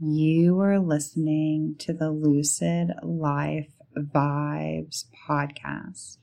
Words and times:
You 0.00 0.60
are 0.60 0.78
listening 0.78 1.74
to 1.80 1.92
the 1.92 2.12
Lucid 2.12 2.92
Life 3.02 3.72
Vibes 3.96 5.06
podcast. 5.28 6.18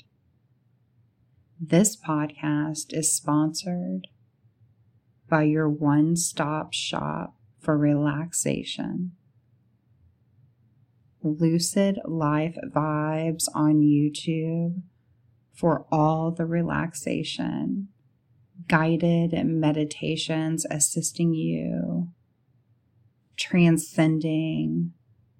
This 1.59 1.97
podcast 1.97 2.93
is 2.93 3.13
sponsored 3.13 4.07
by 5.29 5.43
your 5.43 5.67
one 5.67 6.15
stop 6.15 6.71
shop 6.71 7.35
for 7.59 7.77
relaxation. 7.77 9.11
Lucid 11.21 11.99
Life 12.05 12.55
Vibes 12.73 13.49
on 13.53 13.81
YouTube 13.81 14.83
for 15.53 15.85
all 15.91 16.31
the 16.31 16.45
relaxation, 16.45 17.89
guided 18.69 19.33
meditations 19.45 20.65
assisting 20.71 21.33
you 21.33 22.13
transcending 23.37 24.93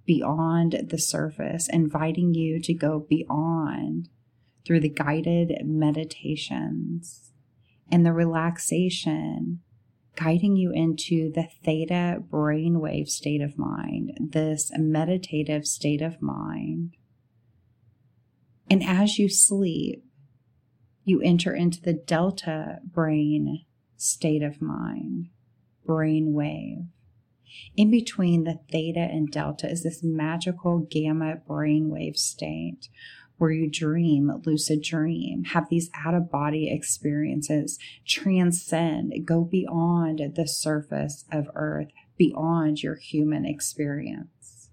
beyond 0.06 0.88
the 0.90 0.98
surface, 0.98 1.68
inviting 1.68 2.34
you 2.34 2.62
to 2.62 2.74
go 2.74 3.06
beyond 3.10 4.10
through 4.66 4.80
the 4.80 4.90
guided 4.90 5.52
meditations 5.64 7.32
and 7.92 8.06
the 8.06 8.14
relaxation, 8.14 9.62
guiding 10.16 10.56
you 10.56 10.72
into 10.72 11.32
the 11.32 11.48
theta 11.64 12.24
brainwave 12.30 13.08
state 13.08 13.42
of 13.42 13.58
mind, 13.58 14.18
this 14.20 14.72
meditative 14.76 15.66
state 15.66 16.02
of 16.02 16.22
mind. 16.22 16.96
And 18.70 18.84
as 18.84 19.20
you 19.20 19.30
sleep, 19.30 20.04
you 21.04 21.22
enter 21.22 21.54
into 21.54 21.82
the 21.82 21.94
delta 21.94 22.80
brain 22.84 23.66
state 23.96 24.42
of 24.42 24.62
mind, 24.62 25.30
brain 25.86 26.34
wave. 26.34 26.88
In 27.76 27.92
between 27.92 28.44
the 28.44 28.60
theta 28.72 29.00
and 29.00 29.32
delta 29.32 29.70
is 29.70 29.84
this 29.84 30.04
magical 30.04 30.80
gamma 30.80 31.38
brainwave 31.48 32.18
state 32.18 32.90
where 33.38 33.52
you 33.52 33.70
dream, 33.70 34.32
lucid 34.46 34.82
dream, 34.82 35.44
have 35.46 35.68
these 35.70 35.90
out 36.06 36.14
of 36.14 36.32
body 36.32 36.72
experiences, 36.72 37.78
transcend, 38.08 39.14
go 39.26 39.44
beyond 39.44 40.22
the 40.36 40.48
surface 40.48 41.26
of 41.32 41.50
earth, 41.54 41.90
beyond 42.18 42.82
your 42.82 42.96
human 42.96 43.46
experience. 43.46 44.70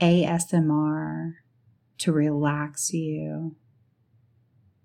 ASMR 0.00 1.34
to 1.98 2.12
relax 2.12 2.92
you, 2.92 3.54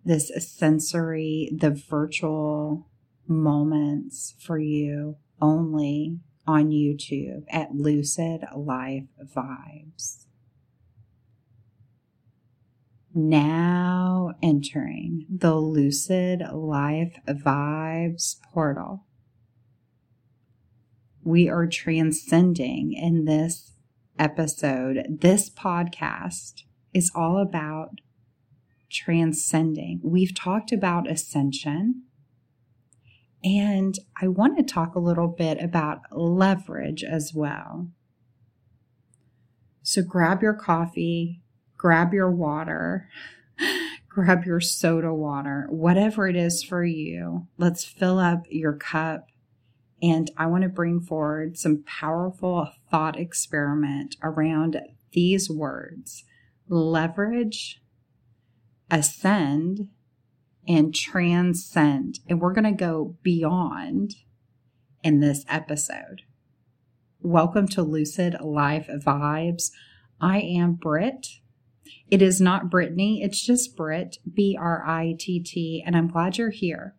this 0.08 0.32
sensory, 0.38 1.52
the 1.54 1.70
virtual 1.70 2.88
moments 3.28 4.34
for 4.40 4.58
you 4.58 5.18
only 5.42 6.18
on 6.48 6.70
YouTube 6.70 7.44
at 7.50 7.76
Lucid 7.76 8.42
Life 8.56 9.04
Vibes. 9.36 10.26
Now 13.14 14.32
entering 14.42 15.26
the 15.30 15.56
Lucid 15.56 16.42
Life 16.54 17.20
Vibes 17.28 18.38
portal. 18.54 19.04
We 21.22 21.50
are 21.50 21.68
transcending 21.68 22.94
in 22.94 23.26
this 23.26 23.74
episode. 24.18 25.18
This 25.20 25.50
podcast 25.50 26.64
is 26.94 27.12
all 27.14 27.42
about 27.42 28.00
transcending. 28.90 30.00
We've 30.04 30.34
talked 30.34 30.72
about 30.72 31.10
ascension. 31.10 32.04
And 33.44 33.98
I 34.20 34.28
want 34.28 34.58
to 34.58 34.64
talk 34.64 34.96
a 34.96 35.00
little 35.00 35.28
bit 35.28 35.62
about 35.62 36.02
leverage 36.12 37.04
as 37.04 37.34
well. 37.34 37.90
So 39.84 40.02
grab 40.02 40.42
your 40.42 40.54
coffee, 40.54 41.42
grab 41.78 42.14
your 42.14 42.32
water, 42.32 43.10
grab 44.10 44.46
your 44.46 44.60
soda 44.60 45.14
water, 45.14 45.68
whatever 45.70 46.28
it 46.28 46.36
is 46.36 46.64
for 46.64 46.84
you. 46.84 47.48
Let's 47.58 47.86
fill 47.86 48.20
up 48.20 48.46
your 48.50 48.74
cup. 48.74 49.28
And 50.02 50.30
I 50.38 50.48
want 50.48 50.64
to 50.64 50.70
bring 50.70 51.00
forward 51.00 51.58
some 51.58 51.84
powerful 51.86 52.70
thought 52.92 53.18
experiment 53.18 54.16
around 54.22 54.80
these 55.14 55.50
words 55.50 56.24
leverage 56.70 57.82
ascend 58.90 59.90
and 60.68 60.96
transcend. 60.96 62.20
And 62.28 62.40
we're 62.40 62.54
going 62.54 62.64
to 62.64 62.72
go 62.72 63.16
beyond 63.22 64.16
in 65.04 65.20
this 65.20 65.44
episode. 65.50 66.22
Welcome 67.20 67.68
to 67.70 67.82
Lucid 67.82 68.38
Life 68.42 68.88
Vibes. 68.88 69.72
I 70.22 70.40
am 70.40 70.74
Britt. 70.74 71.28
It 72.10 72.22
is 72.22 72.40
not 72.40 72.70
Brittany, 72.70 73.22
it's 73.22 73.46
just 73.46 73.76
Britt, 73.76 74.18
B 74.34 74.58
R 74.60 74.84
I 74.86 75.16
T 75.18 75.42
T, 75.42 75.84
and 75.86 75.96
I'm 75.96 76.08
glad 76.08 76.38
you're 76.38 76.50
here. 76.50 76.96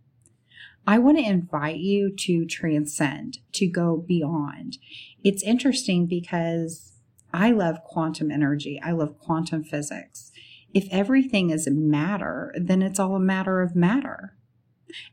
I 0.86 0.98
want 0.98 1.18
to 1.18 1.24
invite 1.24 1.76
you 1.76 2.14
to 2.20 2.46
transcend, 2.46 3.38
to 3.54 3.66
go 3.66 4.02
beyond. 4.06 4.78
It's 5.22 5.42
interesting 5.42 6.06
because 6.06 6.92
I 7.32 7.50
love 7.50 7.82
quantum 7.84 8.30
energy, 8.30 8.80
I 8.82 8.92
love 8.92 9.18
quantum 9.18 9.62
physics 9.64 10.27
if 10.74 10.86
everything 10.90 11.50
is 11.50 11.68
matter, 11.70 12.54
then 12.56 12.82
it's 12.82 12.98
all 12.98 13.14
a 13.14 13.20
matter 13.20 13.60
of 13.60 13.74
matter. 13.74 14.36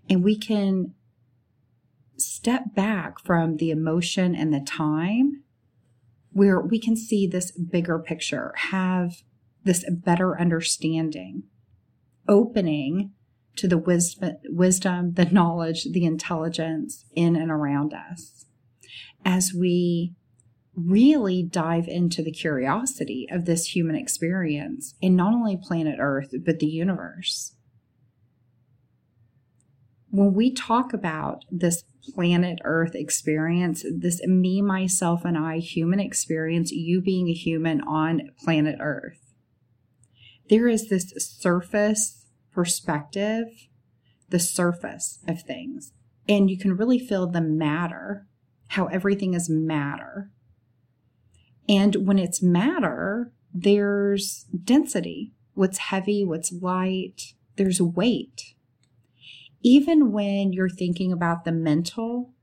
And 0.10 0.24
we 0.24 0.38
can 0.38 0.94
step 2.18 2.74
back 2.76 3.20
from 3.20 3.58
the 3.58 3.72
emotion 3.72 4.36
and 4.36 4.54
the 4.54 4.62
time 4.62 5.44
where 6.32 6.60
we 6.60 6.80
can 6.80 6.96
see 6.96 7.26
this 7.26 7.52
bigger 7.52 7.98
picture, 7.98 8.54
have 8.70 9.24
this 9.64 9.86
better 9.90 10.40
understanding, 10.40 11.44
opening 12.28 13.12
to 13.56 13.68
the 13.68 13.78
wisdom, 13.78 14.36
wisdom, 14.50 15.14
the 15.14 15.26
knowledge, 15.26 15.86
the 15.92 16.04
intelligence 16.04 17.06
in 17.16 17.36
and 17.36 17.50
around 17.50 17.94
us. 17.94 18.46
As 19.24 19.54
we 19.58 20.14
really 20.76 21.42
dive 21.44 21.88
into 21.88 22.22
the 22.22 22.32
curiosity 22.32 23.28
of 23.32 23.46
this 23.46 23.76
human 23.76 23.96
experience 23.96 24.96
in 25.02 25.16
not 25.16 25.34
only 25.34 25.58
planet 25.58 25.98
Earth, 26.00 26.34
but 26.46 26.60
the 26.60 26.68
universe. 26.68 27.56
When 30.10 30.34
we 30.34 30.52
talk 30.52 30.94
about 30.94 31.44
this 31.52 31.84
planet 32.14 32.60
Earth 32.64 32.96
experience, 32.96 33.86
this 33.94 34.26
me, 34.26 34.62
myself, 34.62 35.26
and 35.26 35.38
I 35.38 35.60
human 35.60 36.00
experience, 36.00 36.72
you 36.72 37.02
being 37.02 37.30
a 37.30 37.34
human 37.34 37.82
on 37.82 38.30
planet 38.44 38.78
Earth, 38.80 39.34
there 40.50 40.68
is 40.68 40.90
this 40.90 41.14
surface 41.18 42.26
perspective, 42.54 43.48
the 44.30 44.40
surface 44.40 45.20
of 45.28 45.42
things. 45.42 45.92
And 46.28 46.50
you 46.50 46.58
can 46.58 46.78
really 46.78 47.00
feel 47.00 47.28
the 47.28 47.42
matter, 47.42 48.28
how 48.70 48.86
everything 48.88 49.34
is 49.34 49.50
matter 49.50 50.32
and 51.68 52.08
when 52.08 52.20
it's 52.20 52.42
matter, 52.42 53.32
there's 53.54 54.46
density. 54.64 55.34
What's 55.54 55.78
heavy, 55.78 56.24
what's 56.26 56.52
light, 56.52 57.34
there's 57.56 57.82
weight. 57.82 58.56
Even 59.62 60.12
when 60.12 60.54
you're 60.54 60.70
thinking 60.70 61.12
about 61.12 61.46
the 61.46 61.52
mental 61.52 62.34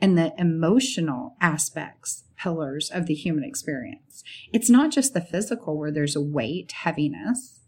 and 0.00 0.16
the 0.16 0.32
emotional 0.38 1.36
aspects, 1.40 2.24
pillars 2.38 2.90
of 2.90 3.06
the 3.06 3.14
human 3.14 3.44
experience, 3.44 4.22
it's 4.52 4.70
not 4.70 4.90
just 4.90 5.12
the 5.12 5.20
physical 5.20 5.76
where 5.76 5.90
there's 5.90 6.16
a 6.16 6.22
weight, 6.22 6.72
heaviness. 6.72 7.60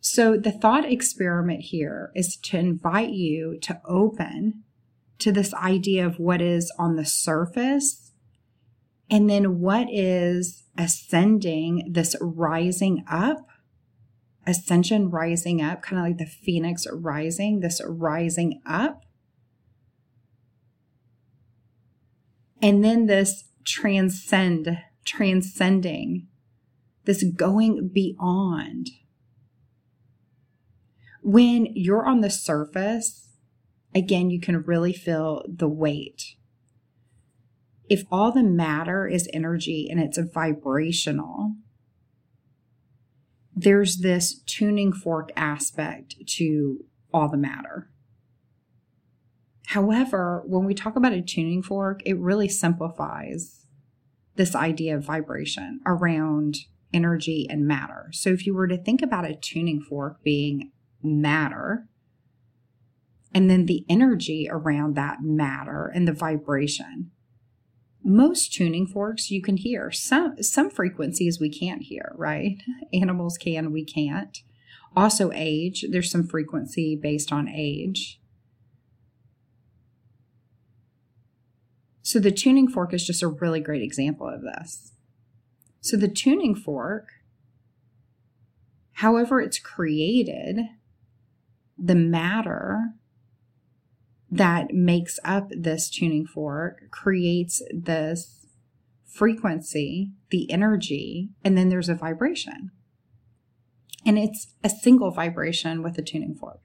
So, 0.00 0.36
the 0.36 0.52
thought 0.52 0.90
experiment 0.90 1.62
here 1.62 2.12
is 2.14 2.36
to 2.36 2.58
invite 2.58 3.10
you 3.10 3.58
to 3.62 3.80
open 3.84 4.64
to 5.18 5.32
this 5.32 5.52
idea 5.54 6.06
of 6.06 6.18
what 6.18 6.40
is 6.40 6.72
on 6.78 6.96
the 6.96 7.04
surface 7.04 8.12
and 9.10 9.28
then 9.28 9.60
what 9.60 9.88
is 9.90 10.64
ascending, 10.76 11.90
this 11.90 12.14
rising 12.20 13.04
up, 13.10 13.46
ascension 14.46 15.10
rising 15.10 15.62
up, 15.62 15.82
kind 15.82 15.98
of 15.98 16.06
like 16.06 16.18
the 16.18 16.26
phoenix 16.26 16.86
rising, 16.92 17.60
this 17.60 17.80
rising 17.86 18.60
up. 18.66 19.02
And 22.60 22.84
then 22.84 23.06
this 23.06 23.44
transcend, 23.64 24.78
transcending, 25.04 26.26
this 27.04 27.24
going 27.24 27.88
beyond. 27.88 28.88
When 31.22 31.66
you're 31.74 32.06
on 32.06 32.20
the 32.20 32.30
surface, 32.30 33.27
again, 33.98 34.30
you 34.30 34.40
can 34.40 34.62
really 34.62 34.92
feel 34.92 35.44
the 35.48 35.68
weight. 35.68 36.36
If 37.88 38.04
all 38.10 38.32
the 38.32 38.42
matter 38.42 39.06
is 39.06 39.28
energy 39.32 39.88
and 39.90 39.98
it's 40.00 40.18
a 40.18 40.22
vibrational, 40.22 41.54
there's 43.54 43.98
this 43.98 44.40
tuning 44.42 44.92
fork 44.92 45.30
aspect 45.36 46.14
to 46.36 46.84
all 47.12 47.28
the 47.28 47.36
matter. 47.36 47.90
However, 49.66 50.44
when 50.46 50.64
we 50.64 50.74
talk 50.74 50.96
about 50.96 51.12
a 51.12 51.20
tuning 51.20 51.62
fork, 51.62 52.00
it 52.06 52.18
really 52.18 52.48
simplifies 52.48 53.66
this 54.36 54.54
idea 54.54 54.96
of 54.96 55.04
vibration 55.04 55.80
around 55.84 56.56
energy 56.92 57.46
and 57.50 57.66
matter. 57.66 58.08
So 58.12 58.30
if 58.30 58.46
you 58.46 58.54
were 58.54 58.68
to 58.68 58.78
think 58.78 59.02
about 59.02 59.28
a 59.28 59.34
tuning 59.34 59.82
fork 59.82 60.22
being 60.22 60.70
matter, 61.02 61.88
and 63.34 63.50
then 63.50 63.66
the 63.66 63.84
energy 63.88 64.48
around 64.50 64.94
that 64.96 65.18
matter 65.22 65.90
and 65.94 66.08
the 66.08 66.12
vibration. 66.12 67.10
Most 68.02 68.52
tuning 68.52 68.86
forks 68.86 69.30
you 69.30 69.42
can 69.42 69.56
hear. 69.56 69.90
Some 69.90 70.42
some 70.42 70.70
frequencies 70.70 71.40
we 71.40 71.50
can't 71.50 71.82
hear, 71.82 72.12
right? 72.16 72.56
Animals 72.92 73.36
can, 73.36 73.72
we 73.72 73.84
can't. 73.84 74.38
Also 74.96 75.30
age, 75.34 75.84
there's 75.90 76.10
some 76.10 76.26
frequency 76.26 76.96
based 76.96 77.32
on 77.32 77.48
age. 77.48 78.20
So 82.02 82.18
the 82.18 82.32
tuning 82.32 82.68
fork 82.68 82.94
is 82.94 83.06
just 83.06 83.22
a 83.22 83.28
really 83.28 83.60
great 83.60 83.82
example 83.82 84.26
of 84.26 84.40
this. 84.40 84.92
So 85.82 85.96
the 85.96 86.08
tuning 86.08 86.54
fork, 86.54 87.08
however 88.92 89.42
it's 89.42 89.58
created, 89.58 90.60
the 91.76 91.94
matter 91.94 92.94
that 94.30 94.72
makes 94.72 95.18
up 95.24 95.50
this 95.50 95.88
tuning 95.88 96.26
fork 96.26 96.90
creates 96.90 97.62
this 97.72 98.46
frequency, 99.06 100.12
the 100.30 100.50
energy, 100.50 101.30
and 101.42 101.56
then 101.56 101.70
there's 101.70 101.88
a 101.88 101.94
vibration. 101.94 102.70
And 104.04 104.18
it's 104.18 104.54
a 104.62 104.70
single 104.70 105.10
vibration 105.10 105.82
with 105.82 105.98
a 105.98 106.02
tuning 106.02 106.34
fork. 106.34 106.64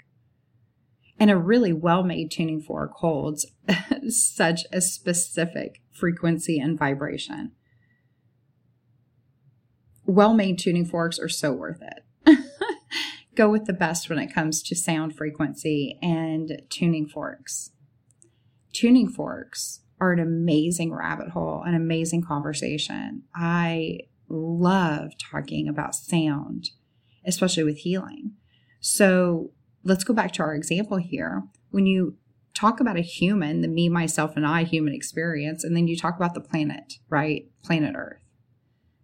And 1.19 1.31
a 1.31 1.37
really 1.37 1.73
well 1.73 2.03
made 2.03 2.31
tuning 2.31 2.61
fork 2.61 2.91
holds 2.97 3.45
such 4.09 4.61
a 4.71 4.81
specific 4.81 5.81
frequency 5.91 6.59
and 6.59 6.77
vibration. 6.77 7.53
Well 10.05 10.33
made 10.33 10.59
tuning 10.59 10.85
forks 10.85 11.17
are 11.17 11.29
so 11.29 11.53
worth 11.53 11.81
it 11.81 12.03
go 13.35 13.49
with 13.49 13.65
the 13.65 13.73
best 13.73 14.09
when 14.09 14.19
it 14.19 14.33
comes 14.33 14.61
to 14.63 14.75
sound 14.75 15.15
frequency 15.15 15.97
and 16.01 16.61
tuning 16.69 17.07
forks. 17.07 17.71
Tuning 18.71 19.07
forks 19.07 19.81
are 19.99 20.11
an 20.11 20.19
amazing 20.19 20.93
rabbit 20.93 21.29
hole, 21.29 21.63
an 21.65 21.75
amazing 21.75 22.23
conversation. 22.23 23.23
I 23.35 23.99
love 24.27 25.11
talking 25.17 25.67
about 25.67 25.95
sound, 25.95 26.71
especially 27.25 27.63
with 27.63 27.77
healing. 27.77 28.33
So 28.79 29.51
let's 29.83 30.03
go 30.03 30.13
back 30.13 30.31
to 30.33 30.43
our 30.43 30.55
example 30.55 30.97
here. 30.97 31.43
When 31.71 31.85
you 31.85 32.17
talk 32.53 32.79
about 32.79 32.97
a 32.97 33.01
human, 33.01 33.61
the 33.61 33.67
me, 33.67 33.89
myself, 33.89 34.35
and 34.35 34.45
I 34.45 34.63
human 34.63 34.93
experience, 34.93 35.63
and 35.63 35.75
then 35.75 35.87
you 35.87 35.97
talk 35.97 36.15
about 36.15 36.33
the 36.33 36.41
planet, 36.41 36.95
right? 37.09 37.45
Planet 37.63 37.95
Earth. 37.95 38.21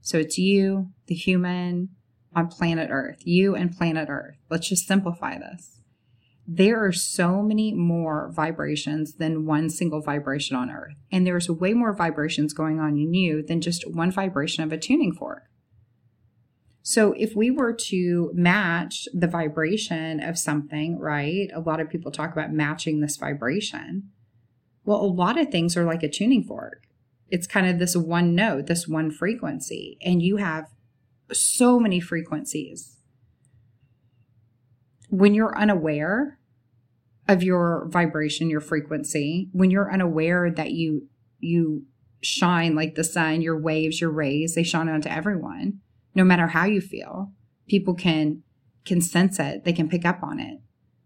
So 0.02 0.18
it's 0.18 0.38
you, 0.38 0.92
the 1.08 1.16
human, 1.16 1.90
on 2.36 2.48
planet 2.48 2.90
Earth, 2.92 3.20
you 3.26 3.56
and 3.56 3.76
planet 3.76 4.10
Earth. 4.10 4.38
Let's 4.50 4.70
just 4.70 4.88
simplify 4.88 5.38
this. 5.38 5.82
There 6.48 6.84
are 6.84 6.92
so 6.92 7.44
many 7.44 7.74
more 7.74 8.32
vibrations 8.34 9.16
than 9.16 9.46
one 9.46 9.70
single 9.70 10.02
vibration 10.02 10.56
on 10.56 10.72
Earth. 10.72 10.96
And 11.12 11.26
there's 11.26 11.50
way 11.50 11.74
more 11.74 11.94
vibrations 11.94 12.54
going 12.54 12.80
on 12.80 12.98
in 12.98 13.14
you 13.14 13.44
than 13.44 13.62
just 13.62 13.88
one 13.88 14.12
vibration 14.12 14.64
of 14.64 14.72
a 14.72 14.78
tuning 14.78 15.14
fork. 15.14 15.44
So 16.82 17.14
if 17.18 17.36
we 17.36 17.52
were 17.52 17.74
to 17.74 18.32
match 18.34 19.08
the 19.14 19.28
vibration 19.28 20.20
of 20.20 20.40
something, 20.40 20.98
right? 20.98 21.50
A 21.54 21.60
lot 21.60 21.80
of 21.80 21.90
people 21.90 22.12
talk 22.12 22.32
about 22.32 22.52
matching 22.52 23.00
this 23.00 23.18
vibration. 23.18 24.10
Well, 24.86 25.02
a 25.02 25.06
lot 25.06 25.40
of 25.40 25.50
things 25.50 25.78
are 25.78 25.84
like 25.84 26.02
a 26.02 26.10
tuning 26.10 26.44
fork. 26.44 26.88
It's 27.28 27.46
kind 27.46 27.68
of 27.68 27.78
this 27.78 27.96
one 27.96 28.34
note, 28.34 28.66
this 28.66 28.88
one 28.88 29.12
frequency, 29.12 30.00
and 30.04 30.24
you 30.24 30.38
have 30.38 30.66
so 31.32 31.80
many 31.80 32.00
frequencies. 32.00 32.98
When 35.10 35.34
you're 35.34 35.58
unaware 35.58 36.40
of 37.28 37.44
your 37.44 37.88
vibration, 37.90 38.50
your 38.50 38.62
frequency, 38.62 39.50
when 39.52 39.72
you're 39.72 39.92
unaware 39.92 40.52
that 40.52 40.72
you 40.72 41.08
you 41.40 41.86
shine 42.22 42.76
like 42.76 42.96
the 42.96 43.04
sun, 43.04 43.42
your 43.42 43.58
waves, 43.58 44.02
your 44.02 44.12
rays, 44.12 44.56
they 44.56 44.64
shine 44.64 44.90
onto 44.90 45.10
everyone, 45.10 45.80
no 46.14 46.24
matter 46.24 46.48
how 46.48 46.66
you 46.66 46.82
feel. 46.82 47.32
People 47.68 47.94
can 47.94 48.44
can 48.86 49.02
sense 49.02 49.40
it, 49.40 49.64
they 49.64 49.74
can 49.74 49.90
pick 49.90 50.06
up 50.06 50.22
on 50.24 50.40
it. 50.40 50.60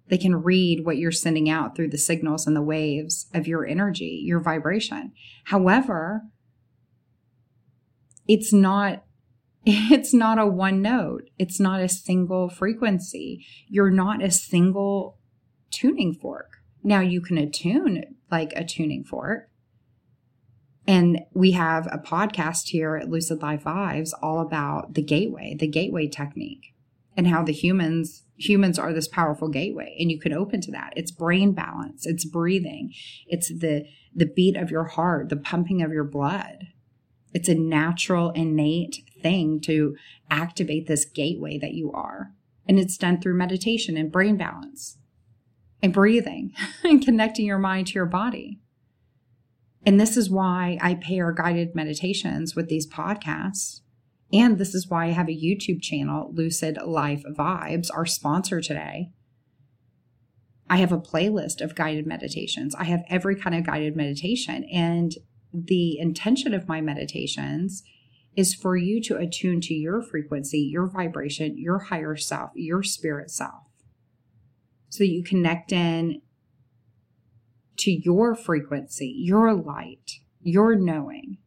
They 0.08 0.18
can 0.18 0.36
read 0.36 0.86
what 0.86 0.98
you're 0.98 1.12
sending 1.12 1.50
out 1.50 1.76
through 1.76 1.90
the 1.90 1.98
signals 1.98 2.46
and 2.46 2.56
the 2.56 2.62
waves 2.62 3.28
of 3.34 3.48
your 3.48 3.66
energy, 3.66 4.22
your 4.24 4.40
vibration. 4.40 5.12
However, 5.46 6.24
it's 8.28 8.54
not 8.54 9.04
it's 9.66 10.14
not 10.14 10.40
a 10.40 10.46
one 10.46 10.82
note. 10.82 11.30
It's 11.38 11.60
not 11.60 11.82
a 11.82 11.90
single 11.90 12.50
frequency. 12.50 13.46
You're 13.68 13.92
not 13.92 14.24
a 14.24 14.32
single 14.32 15.18
tuning 15.72 16.14
fork. 16.14 16.58
Now 16.84 17.00
you 17.00 17.22
can 17.22 17.38
attune 17.38 18.16
like 18.30 18.52
a 18.56 18.66
tuning 18.66 19.04
fork. 19.04 19.50
And 20.86 21.22
we 21.34 21.52
have 21.52 21.88
a 21.88 21.98
podcast 21.98 22.70
here 22.70 22.98
at 22.98 23.10
Lucid 23.10 23.42
Life 23.42 23.64
Vibes 23.64 24.12
all 24.22 24.42
about 24.42 24.96
the 24.96 25.02
gateway, 25.02 25.56
the 25.58 25.68
gateway 25.68 26.08
technique 26.08 26.74
and 27.16 27.28
how 27.28 27.44
the 27.44 27.54
humans 27.54 28.24
humans 28.36 28.80
are 28.80 28.92
this 28.92 29.08
powerful 29.08 29.48
gateway 29.48 29.96
and 30.00 30.12
you 30.12 30.20
can 30.20 30.34
open 30.34 30.60
to 30.60 30.72
that. 30.72 30.92
It's 30.96 31.12
brain 31.12 31.54
balance, 31.54 32.06
it's 32.06 32.26
breathing, 32.26 32.94
it's 33.28 33.48
the 33.48 33.86
the 34.14 34.26
beat 34.26 34.58
of 34.58 34.72
your 34.72 34.86
heart, 34.86 35.30
the 35.30 35.38
pumping 35.38 35.82
of 35.82 35.92
your 35.92 36.04
blood. 36.04 36.68
It's 37.34 37.50
a 37.50 37.56
natural 37.56 38.32
innate 38.32 38.98
thing 39.24 39.60
to 39.62 39.96
activate 40.30 40.88
this 40.88 41.06
gateway 41.06 41.58
that 41.58 41.74
you 41.74 41.92
are. 41.92 42.34
And 42.68 42.78
it's 42.78 42.98
done 42.98 43.20
through 43.20 43.38
meditation 43.38 43.98
and 43.98 44.12
brain 44.12 44.38
balance 44.38 44.98
and 45.82 45.94
breathing 45.94 46.54
and 46.84 47.04
connecting 47.04 47.46
your 47.46 47.58
mind 47.58 47.88
to 47.88 47.94
your 47.94 48.06
body. 48.06 48.60
And 49.86 50.00
this 50.00 50.16
is 50.16 50.30
why 50.30 50.78
I 50.82 50.96
pair 50.96 51.32
guided 51.32 51.76
meditations 51.76 52.56
with 52.56 52.70
these 52.70 52.88
podcasts. 52.88 53.82
And 54.32 54.58
this 54.58 54.74
is 54.74 54.88
why 54.88 55.06
I 55.06 55.12
have 55.12 55.28
a 55.28 55.32
YouTube 55.32 55.82
channel, 55.82 56.32
Lucid 56.34 56.78
Life 56.84 57.24
Vibes, 57.38 57.90
our 57.94 58.06
sponsor 58.06 58.62
today. 58.62 59.12
I 60.70 60.78
have 60.78 60.92
a 60.92 60.98
playlist 60.98 61.62
of 61.62 61.76
guided 61.76 62.08
meditations. 62.08 62.74
I 62.76 62.86
have 62.86 63.04
every 63.10 63.36
kind 63.36 63.56
of 63.56 63.66
guided 63.66 63.96
meditation. 63.96 64.64
And 64.72 65.14
the 65.54 66.00
intention 66.00 66.54
of 66.54 66.68
my 66.68 66.82
meditations 66.82 67.84
is 68.36 68.54
for 68.54 68.76
you 68.76 69.02
to 69.02 69.18
attune 69.18 69.62
to 69.62 69.74
your 69.74 70.02
frequency, 70.02 70.60
your 70.60 70.88
vibration, 70.88 71.58
your 71.58 71.80
higher 71.80 72.16
self, 72.16 72.52
your 72.56 72.84
spirit 72.84 73.30
self. 73.30 73.68
So 74.90 75.04
you 75.04 75.24
connect 75.24 75.72
in 75.72 76.22
to 77.78 77.92
your 77.92 78.36
frequency, 78.36 79.14
your 79.18 79.54
light, 79.54 80.20
your 80.42 80.76
knowing. 80.76 81.38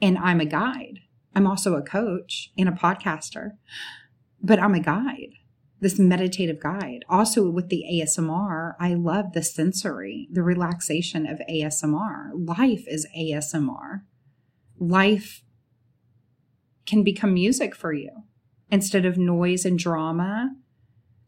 And 0.00 0.18
I'm 0.18 0.40
a 0.40 0.46
guide. 0.46 1.00
I'm 1.34 1.46
also 1.46 1.74
a 1.74 1.82
coach 1.82 2.50
and 2.58 2.68
a 2.68 2.72
podcaster, 2.72 3.52
but 4.42 4.58
I'm 4.58 4.74
a 4.74 4.80
guide, 4.80 5.34
this 5.80 5.98
meditative 5.98 6.60
guide. 6.60 7.04
Also, 7.08 7.48
with 7.48 7.68
the 7.68 7.84
ASMR, 7.90 8.74
I 8.80 8.94
love 8.94 9.32
the 9.32 9.42
sensory, 9.42 10.28
the 10.32 10.42
relaxation 10.42 11.26
of 11.26 11.40
ASMR. 11.48 12.30
Life 12.34 12.84
is 12.86 13.06
ASMR. 13.16 14.02
Life 14.78 15.42
can 16.90 17.04
become 17.04 17.32
music 17.32 17.74
for 17.74 17.92
you 17.92 18.10
instead 18.70 19.06
of 19.06 19.16
noise 19.16 19.64
and 19.64 19.78
drama, 19.78 20.50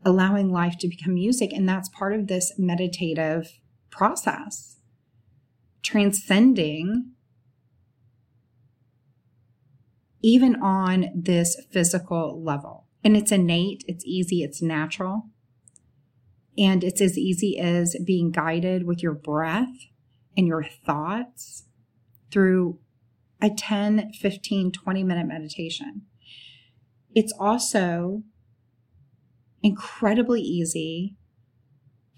allowing 0.05 0.51
life 0.51 0.77
to 0.79 0.89
become 0.89 1.15
music. 1.15 1.53
And 1.53 1.69
that's 1.69 1.89
part 1.89 2.13
of 2.13 2.27
this 2.27 2.53
meditative 2.59 3.61
process, 3.91 4.79
transcending 5.83 7.13
even 10.23 10.57
on 10.63 11.07
this 11.15 11.57
physical 11.71 12.43
level. 12.43 12.87
And 13.05 13.17
it's 13.17 13.33
innate, 13.33 13.85
it's 13.89 14.05
easy, 14.05 14.43
it's 14.43 14.63
natural. 14.63 15.29
And 16.57 16.85
it's 16.85 17.01
as 17.01 17.19
easy 17.19 17.59
as 17.59 17.97
being 18.05 18.31
guided 18.31 18.87
with 18.87 19.03
your 19.03 19.15
breath 19.15 19.75
and 20.37 20.47
your 20.47 20.63
thoughts 20.63 21.65
through 22.31 22.79
a 23.43 23.51
10, 23.51 24.13
15, 24.13 24.73
20 24.73 25.05
minute 25.05 25.27
meditation. 25.27 26.03
It's 27.15 27.35
also 27.39 28.23
incredibly 29.63 30.41
easy 30.41 31.17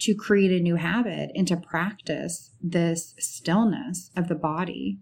to 0.00 0.14
create 0.14 0.52
a 0.52 0.62
new 0.62 0.76
habit 0.76 1.30
and 1.34 1.48
to 1.48 1.56
practice 1.56 2.50
this 2.60 3.14
stillness 3.18 4.10
of 4.16 4.28
the 4.28 4.34
body. 4.34 4.98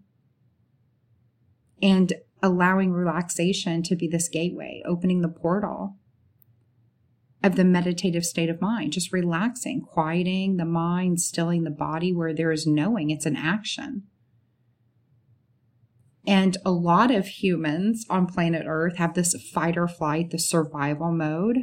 And 1.81 2.13
allowing 2.41 2.93
relaxation 2.93 3.83
to 3.83 3.95
be 3.95 4.07
this 4.07 4.29
gateway, 4.29 4.81
opening 4.85 5.21
the 5.21 5.27
portal 5.27 5.97
of 7.43 7.57
the 7.57 7.65
meditative 7.65 8.25
state 8.25 8.49
of 8.49 8.61
mind, 8.61 8.93
just 8.93 9.11
relaxing, 9.11 9.81
quieting 9.81 10.55
the 10.55 10.65
mind, 10.65 11.19
stilling 11.19 11.63
the 11.63 11.69
body 11.69 12.13
where 12.13 12.33
there 12.33 12.53
is 12.53 12.65
knowing, 12.65 13.09
it's 13.09 13.25
an 13.25 13.35
action. 13.35 14.03
And 16.25 16.57
a 16.65 16.71
lot 16.71 17.11
of 17.11 17.27
humans 17.27 18.05
on 18.09 18.27
planet 18.27 18.63
Earth 18.65 18.97
have 18.97 19.13
this 19.13 19.35
fight 19.51 19.77
or 19.77 19.87
flight, 19.87 20.29
the 20.31 20.39
survival 20.39 21.11
mode, 21.11 21.57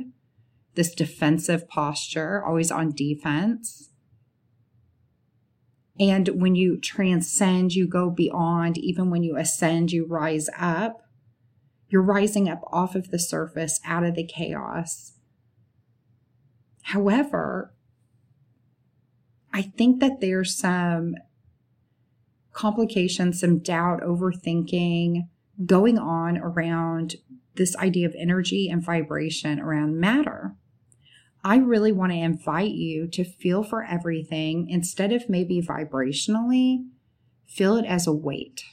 this 0.74 0.94
defensive 0.94 1.66
posture, 1.68 2.44
always 2.44 2.70
on 2.70 2.92
defense. 2.92 3.90
And 5.98 6.28
when 6.28 6.54
you 6.54 6.78
transcend, 6.78 7.74
you 7.74 7.86
go 7.86 8.10
beyond. 8.10 8.78
Even 8.78 9.10
when 9.10 9.22
you 9.22 9.36
ascend, 9.36 9.92
you 9.92 10.06
rise 10.06 10.48
up. 10.58 11.02
You're 11.88 12.02
rising 12.02 12.48
up 12.48 12.60
off 12.72 12.94
of 12.94 13.10
the 13.10 13.18
surface, 13.18 13.80
out 13.84 14.04
of 14.04 14.14
the 14.14 14.26
chaos. 14.26 15.14
However, 16.84 17.74
I 19.52 19.62
think 19.62 20.00
that 20.00 20.20
there's 20.20 20.56
some 20.56 21.16
complications, 22.52 23.40
some 23.40 23.58
doubt, 23.58 24.02
overthinking 24.02 25.28
going 25.64 25.98
on 25.98 26.38
around 26.38 27.16
this 27.56 27.76
idea 27.76 28.06
of 28.06 28.14
energy 28.18 28.68
and 28.68 28.84
vibration 28.84 29.60
around 29.60 29.98
matter. 30.00 30.54
I 31.42 31.56
really 31.56 31.92
want 31.92 32.12
to 32.12 32.18
invite 32.18 32.72
you 32.72 33.06
to 33.08 33.24
feel 33.24 33.62
for 33.62 33.84
everything 33.84 34.68
instead 34.68 35.12
of 35.12 35.28
maybe 35.28 35.62
vibrationally, 35.62 36.86
feel 37.46 37.76
it 37.76 37.86
as 37.86 38.06
a 38.06 38.12
weight. 38.12 38.64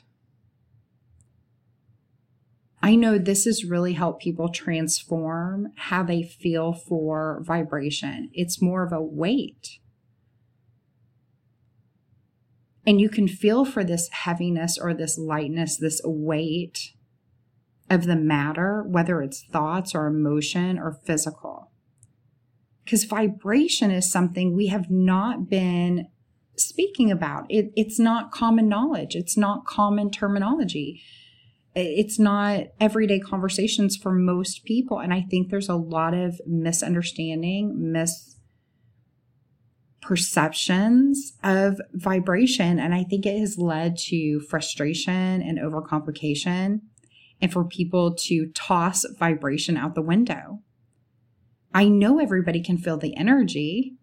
I 2.81 2.95
know 2.95 3.17
this 3.17 3.45
has 3.45 3.65
really 3.65 3.93
helped 3.93 4.21
people 4.21 4.49
transform 4.49 5.73
how 5.75 6.03
they 6.03 6.23
feel 6.23 6.73
for 6.73 7.41
vibration. 7.43 8.29
It's 8.33 8.61
more 8.61 8.83
of 8.83 8.93
a 8.93 9.01
weight 9.01 9.79
and 12.87 13.01
you 13.01 13.09
can 13.09 13.27
feel 13.27 13.65
for 13.65 13.83
this 13.83 14.07
heaviness 14.11 14.77
or 14.77 14.93
this 14.93 15.17
lightness, 15.17 15.75
this 15.77 15.99
weight 16.05 16.93
of 17.89 18.05
the 18.05 18.15
matter, 18.15 18.83
whether 18.87 19.21
it's 19.21 19.43
thoughts 19.51 19.93
or 19.93 20.07
emotion 20.07 20.79
or 20.79 20.97
physical. 21.03 21.69
Because 22.85 23.03
vibration 23.03 23.91
is 23.91 24.09
something 24.09 24.55
we 24.55 24.67
have 24.67 24.89
not 24.89 25.49
been 25.49 26.07
speaking 26.55 27.11
about. 27.11 27.45
It, 27.49 27.73
it's 27.75 27.99
not 27.99 28.31
common 28.31 28.69
knowledge, 28.69 29.15
it's 29.15 29.37
not 29.37 29.65
common 29.65 30.09
terminology. 30.09 31.03
It's 31.79 32.17
not 32.17 32.61
everyday 32.79 33.19
conversations 33.19 33.95
for 33.95 34.11
most 34.11 34.65
people. 34.65 34.97
And 34.99 35.13
I 35.13 35.21
think 35.21 35.51
there's 35.51 35.69
a 35.69 35.75
lot 35.75 36.15
of 36.15 36.41
misunderstanding, 36.47 37.91
mis 37.91 38.36
perceptions 40.07 41.33
of 41.43 41.81
vibration. 41.91 42.79
And 42.79 42.93
I 42.93 43.03
think 43.03 43.25
it 43.25 43.37
has 43.37 43.57
led 43.57 43.97
to 44.07 44.39
frustration 44.39 45.41
and 45.41 45.59
overcomplication 45.59 46.79
and 47.41 47.51
for 47.51 47.65
people 47.65 48.15
to 48.15 48.49
toss 48.55 49.05
vibration 49.19 49.75
out 49.75 49.95
the 49.95 50.01
window. 50.01 50.61
I 51.73 51.89
know 51.89 52.19
everybody 52.19 52.63
can 52.63 52.77
feel 52.77 52.95
the 52.95 53.17
energy. 53.17 53.97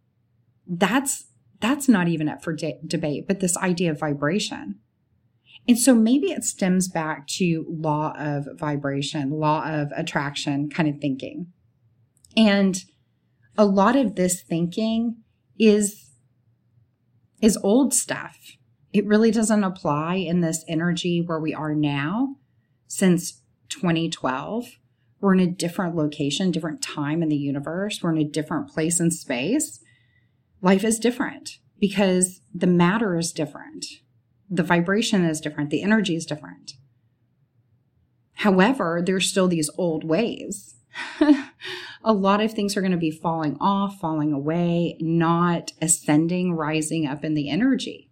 That's 0.66 1.24
that's 1.60 1.88
not 1.88 2.08
even 2.08 2.28
up 2.28 2.44
for 2.44 2.52
de- 2.52 2.78
debate, 2.86 3.26
but 3.26 3.40
this 3.40 3.56
idea 3.56 3.90
of 3.90 3.98
vibration. 3.98 4.80
And 5.66 5.78
so 5.78 5.94
maybe 5.94 6.26
it 6.32 6.44
stems 6.44 6.86
back 6.86 7.26
to 7.38 7.64
law 7.66 8.12
of 8.18 8.46
vibration, 8.58 9.30
law 9.30 9.66
of 9.66 9.90
attraction 9.96 10.68
kind 10.68 10.86
of 10.86 11.00
thinking. 11.00 11.46
And 12.36 12.84
a 13.56 13.64
lot 13.64 13.96
of 13.96 14.16
this 14.16 14.42
thinking 14.42 15.23
is 15.58 16.10
is 17.40 17.58
old 17.62 17.92
stuff. 17.92 18.38
It 18.92 19.06
really 19.06 19.30
doesn't 19.30 19.64
apply 19.64 20.14
in 20.14 20.40
this 20.40 20.64
energy 20.68 21.20
where 21.20 21.40
we 21.40 21.52
are 21.52 21.74
now 21.74 22.36
since 22.86 23.42
2012. 23.68 24.78
We're 25.20 25.34
in 25.34 25.40
a 25.40 25.46
different 25.46 25.96
location, 25.96 26.50
different 26.50 26.82
time 26.82 27.22
in 27.22 27.28
the 27.28 27.36
universe. 27.36 28.02
We're 28.02 28.12
in 28.12 28.18
a 28.18 28.24
different 28.24 28.68
place 28.68 29.00
in 29.00 29.10
space. 29.10 29.80
Life 30.62 30.84
is 30.84 30.98
different 30.98 31.58
because 31.78 32.40
the 32.54 32.66
matter 32.66 33.16
is 33.16 33.32
different. 33.32 33.84
The 34.48 34.62
vibration 34.62 35.24
is 35.24 35.40
different. 35.40 35.70
The 35.70 35.82
energy 35.82 36.14
is 36.14 36.26
different. 36.26 36.72
However, 38.34 39.02
there's 39.04 39.28
still 39.28 39.48
these 39.48 39.70
old 39.76 40.04
ways. 40.04 40.74
a 42.04 42.12
lot 42.12 42.40
of 42.40 42.52
things 42.52 42.76
are 42.76 42.80
going 42.80 42.92
to 42.92 42.98
be 42.98 43.10
falling 43.10 43.56
off, 43.60 43.98
falling 44.00 44.32
away, 44.32 44.96
not 45.00 45.72
ascending, 45.80 46.54
rising 46.54 47.06
up 47.06 47.24
in 47.24 47.34
the 47.34 47.48
energy. 47.48 48.10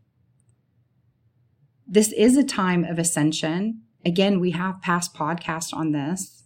This 1.86 2.12
is 2.12 2.36
a 2.36 2.44
time 2.44 2.84
of 2.84 2.98
ascension. 2.98 3.82
Again, 4.04 4.40
we 4.40 4.52
have 4.52 4.80
past 4.80 5.14
podcasts 5.14 5.74
on 5.74 5.92
this. 5.92 6.44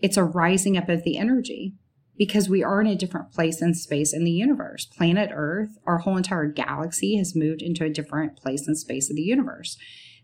It's 0.00 0.16
a 0.16 0.24
rising 0.24 0.76
up 0.76 0.88
of 0.88 1.02
the 1.02 1.18
energy 1.18 1.74
because 2.16 2.48
we 2.48 2.62
are 2.62 2.80
in 2.80 2.86
a 2.86 2.96
different 2.96 3.32
place 3.32 3.62
in 3.62 3.74
space 3.74 4.12
in 4.12 4.24
the 4.24 4.30
universe. 4.30 4.86
Planet 4.86 5.30
Earth, 5.32 5.70
our 5.86 5.98
whole 5.98 6.16
entire 6.16 6.46
galaxy 6.46 7.16
has 7.16 7.36
moved 7.36 7.62
into 7.62 7.84
a 7.84 7.90
different 7.90 8.36
place 8.36 8.66
in 8.66 8.74
space 8.74 9.08
of 9.08 9.16
the 9.16 9.22
universe. 9.22 9.76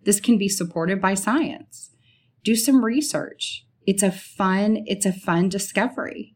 This 0.04 0.20
can 0.20 0.36
be 0.36 0.48
supported 0.48 1.00
by 1.00 1.14
science. 1.14 1.90
Do 2.42 2.56
some 2.56 2.84
research. 2.84 3.66
It's 3.86 4.02
a 4.02 4.10
fun, 4.10 4.84
it's 4.86 5.06
a 5.06 5.12
fun 5.12 5.48
discovery. 5.48 6.34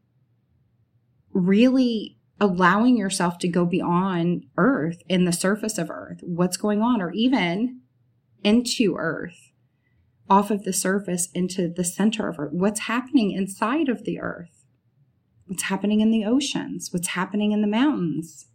Really 1.31 2.17
allowing 2.39 2.97
yourself 2.97 3.37
to 3.39 3.47
go 3.47 3.65
beyond 3.65 4.45
earth 4.57 5.01
and 5.09 5.27
the 5.27 5.33
surface 5.33 5.77
of 5.77 5.89
earth, 5.89 6.19
what's 6.21 6.57
going 6.57 6.81
on, 6.81 7.01
or 7.01 7.11
even 7.11 7.81
into 8.43 8.95
earth, 8.97 9.51
off 10.29 10.51
of 10.51 10.63
the 10.63 10.73
surface 10.73 11.29
into 11.33 11.67
the 11.67 11.83
center 11.83 12.29
of 12.29 12.39
earth, 12.39 12.53
what's 12.53 12.81
happening 12.81 13.31
inside 13.31 13.89
of 13.89 14.05
the 14.05 14.19
earth, 14.19 14.65
what's 15.47 15.63
happening 15.63 15.99
in 15.99 16.11
the 16.11 16.23
oceans, 16.23 16.93
what's 16.93 17.09
happening 17.09 17.51
in 17.51 17.61
the 17.61 17.67
mountains. 17.67 18.45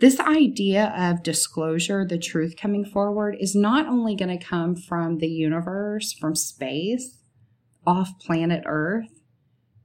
This 0.00 0.20
idea 0.20 0.94
of 0.96 1.24
disclosure, 1.24 2.04
the 2.04 2.18
truth 2.18 2.54
coming 2.56 2.84
forward, 2.84 3.36
is 3.40 3.56
not 3.56 3.86
only 3.86 4.14
going 4.14 4.36
to 4.36 4.44
come 4.44 4.76
from 4.76 5.18
the 5.18 5.28
universe, 5.28 6.12
from 6.12 6.36
space, 6.36 7.18
off 7.84 8.18
planet 8.20 8.62
Earth, 8.66 9.18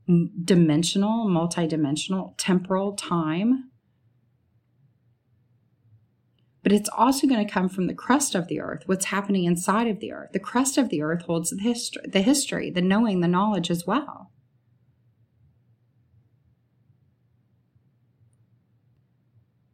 dimensional, 0.08 1.28
multidimensional, 1.28 2.36
temporal 2.38 2.94
time. 2.94 3.72
But 6.62 6.72
it's 6.72 6.90
also 6.90 7.28
going 7.28 7.46
to 7.46 7.52
come 7.52 7.68
from 7.68 7.88
the 7.88 7.94
crust 7.94 8.36
of 8.36 8.48
the 8.48 8.62
earth, 8.62 8.84
what's 8.86 9.06
happening 9.06 9.46
inside 9.46 9.88
of 9.88 10.00
the 10.00 10.14
earth. 10.14 10.30
The 10.32 10.40
crust 10.40 10.78
of 10.78 10.90
the 10.90 11.02
earth 11.02 11.24
holds 11.24 11.50
the 11.50 11.62
history, 11.62 12.04
the 12.08 12.22
history, 12.22 12.70
the 12.70 12.82
knowing, 12.82 13.20
the 13.20 13.28
knowledge 13.28 13.70
as 13.70 13.86
well. 13.86 14.32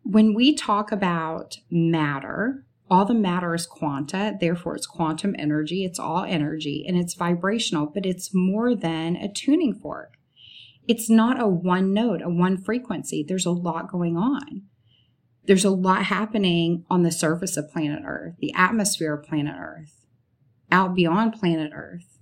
When 0.10 0.34
we 0.34 0.56
talk 0.56 0.92
about 0.92 1.60
matter, 1.70 2.66
all 2.90 3.06
the 3.06 3.14
matter 3.14 3.54
is 3.54 3.68
quanta, 3.68 4.36
therefore 4.42 4.76
it's 4.76 4.88
quantum 4.88 5.36
energy. 5.38 5.86
It's 5.86 6.00
all 6.00 6.24
energy 6.24 6.84
and 6.88 6.98
it's 6.98 7.14
vibrational, 7.14 7.86
but 7.86 8.08
it's 8.08 8.34
more 8.34 8.74
than 8.74 9.16
a 9.18 9.32
tuning 9.32 9.76
fork. 9.76 10.16
It's 10.88 11.12
not 11.12 11.40
a 11.40 11.48
one 11.48 11.94
note, 11.94 12.24
a 12.24 12.30
one 12.30 12.58
frequency. 12.58 13.24
There's 13.24 13.46
a 13.46 13.52
lot 13.52 13.92
going 13.92 14.18
on. 14.18 14.64
There's 15.46 15.66
a 15.66 15.70
lot 15.70 16.06
happening 16.06 16.86
on 16.90 17.04
the 17.04 17.12
surface 17.12 17.56
of 17.56 17.70
planet 17.70 18.02
Earth, 18.04 18.34
the 18.40 18.54
atmosphere 18.56 19.14
of 19.14 19.26
planet 19.28 19.58
Earth, 19.60 20.08
out 20.72 20.96
beyond 20.96 21.34
planet 21.34 21.72
Earth, 21.72 22.18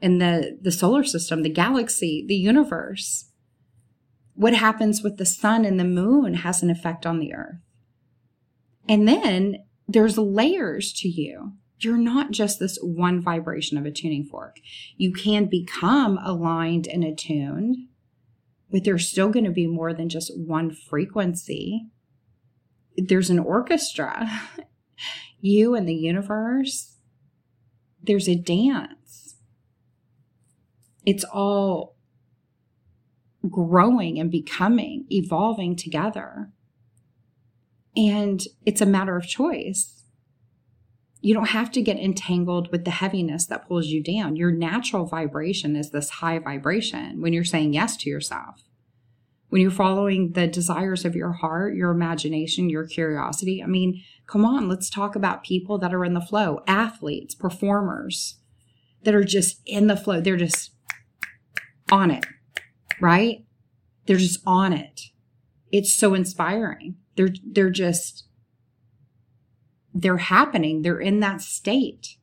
in 0.00 0.16
the, 0.16 0.58
the 0.62 0.72
solar 0.72 1.04
system, 1.04 1.42
the 1.42 1.50
galaxy, 1.50 2.24
the 2.26 2.34
universe. 2.34 3.30
What 4.36 4.54
happens 4.54 5.02
with 5.02 5.16
the 5.16 5.26
sun 5.26 5.64
and 5.64 5.80
the 5.80 5.84
moon 5.84 6.34
has 6.34 6.62
an 6.62 6.70
effect 6.70 7.06
on 7.06 7.18
the 7.18 7.34
Earth. 7.34 7.56
And 8.88 9.08
then 9.08 9.64
there's 9.88 10.18
layers 10.18 10.92
to 11.00 11.08
you. 11.08 11.54
You're 11.78 11.96
not 11.96 12.30
just 12.30 12.58
this 12.58 12.78
one 12.82 13.20
vibration 13.20 13.76
of 13.76 13.84
a 13.84 13.90
tuning 13.90 14.24
fork. 14.24 14.56
You 14.96 15.12
can 15.12 15.46
become 15.46 16.18
aligned 16.22 16.86
and 16.86 17.02
attuned, 17.02 17.76
but 18.70 18.84
there's 18.84 19.08
still 19.08 19.30
going 19.30 19.44
to 19.44 19.50
be 19.50 19.66
more 19.66 19.92
than 19.92 20.08
just 20.08 20.32
one 20.36 20.70
frequency. 20.70 21.86
There's 22.96 23.30
an 23.30 23.38
orchestra. 23.38 24.28
you 25.40 25.74
and 25.74 25.88
the 25.88 25.94
universe, 25.94 26.96
there's 28.02 28.28
a 28.28 28.36
dance. 28.36 29.36
It's 31.04 31.24
all 31.24 31.95
growing 33.48 34.18
and 34.18 34.30
becoming, 34.30 35.06
evolving 35.10 35.76
together. 35.76 36.50
And 37.96 38.42
it's 38.64 38.80
a 38.80 38.86
matter 38.86 39.16
of 39.16 39.26
choice. 39.26 40.04
You 41.20 41.34
don't 41.34 41.48
have 41.48 41.72
to 41.72 41.82
get 41.82 41.98
entangled 41.98 42.70
with 42.70 42.84
the 42.84 42.90
heaviness 42.90 43.46
that 43.46 43.66
pulls 43.66 43.86
you 43.86 44.02
down. 44.02 44.36
Your 44.36 44.50
natural 44.50 45.06
vibration 45.06 45.74
is 45.74 45.90
this 45.90 46.10
high 46.10 46.38
vibration 46.38 47.20
when 47.20 47.32
you're 47.32 47.44
saying 47.44 47.72
yes 47.72 47.96
to 47.98 48.10
yourself. 48.10 48.62
When 49.48 49.62
you're 49.62 49.70
following 49.70 50.32
the 50.32 50.46
desires 50.46 51.04
of 51.04 51.16
your 51.16 51.32
heart, 51.32 51.74
your 51.74 51.90
imagination, 51.90 52.68
your 52.68 52.86
curiosity. 52.86 53.62
I 53.62 53.66
mean, 53.66 54.02
come 54.26 54.44
on, 54.44 54.68
let's 54.68 54.90
talk 54.90 55.16
about 55.16 55.44
people 55.44 55.78
that 55.78 55.94
are 55.94 56.04
in 56.04 56.14
the 56.14 56.20
flow, 56.20 56.60
athletes, 56.66 57.34
performers 57.34 58.38
that 59.04 59.14
are 59.14 59.24
just 59.24 59.62
in 59.64 59.86
the 59.86 59.96
flow. 59.96 60.20
They're 60.20 60.36
just 60.36 60.72
on 61.90 62.10
it, 62.10 62.26
right? 63.00 63.44
They're 64.06 64.16
just 64.16 64.40
on 64.46 64.72
it. 64.72 65.00
It's 65.72 65.92
so 65.92 66.14
inspiring. 66.14 66.96
They're 67.16 67.34
they're 67.44 67.70
just 67.70 68.28
they're 69.92 70.18
happening. 70.18 70.82
They're 70.82 71.00
in 71.00 71.20
that 71.20 71.40
state 71.40 72.16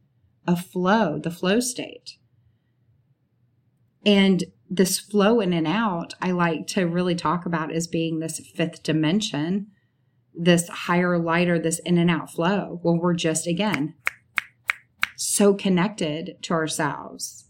of 0.48 0.66
flow, 0.66 1.20
the 1.20 1.32
flow 1.32 1.60
state. 1.60 2.18
And 4.06 4.44
this 4.70 5.00
flow 5.00 5.40
in 5.40 5.54
and 5.54 5.68
out, 5.68 6.14
I 6.22 6.32
like 6.32 6.68
to 6.68 6.86
really 6.86 7.16
talk 7.16 7.46
about 7.46 7.72
as 7.72 7.88
being 7.88 8.20
this 8.20 8.40
fifth 8.56 8.84
dimension, 8.84 9.68
this 10.34 10.68
higher, 10.68 11.18
lighter, 11.18 11.58
this 11.58 11.80
in 11.80 11.98
and 11.98 12.12
out 12.12 12.32
flow, 12.32 12.80
when 12.82 12.98
we're 12.98 13.14
just 13.14 13.48
again 13.48 13.96
so 15.16 15.54
connected 15.54 16.36
to 16.44 16.54
ourselves. 16.54 17.46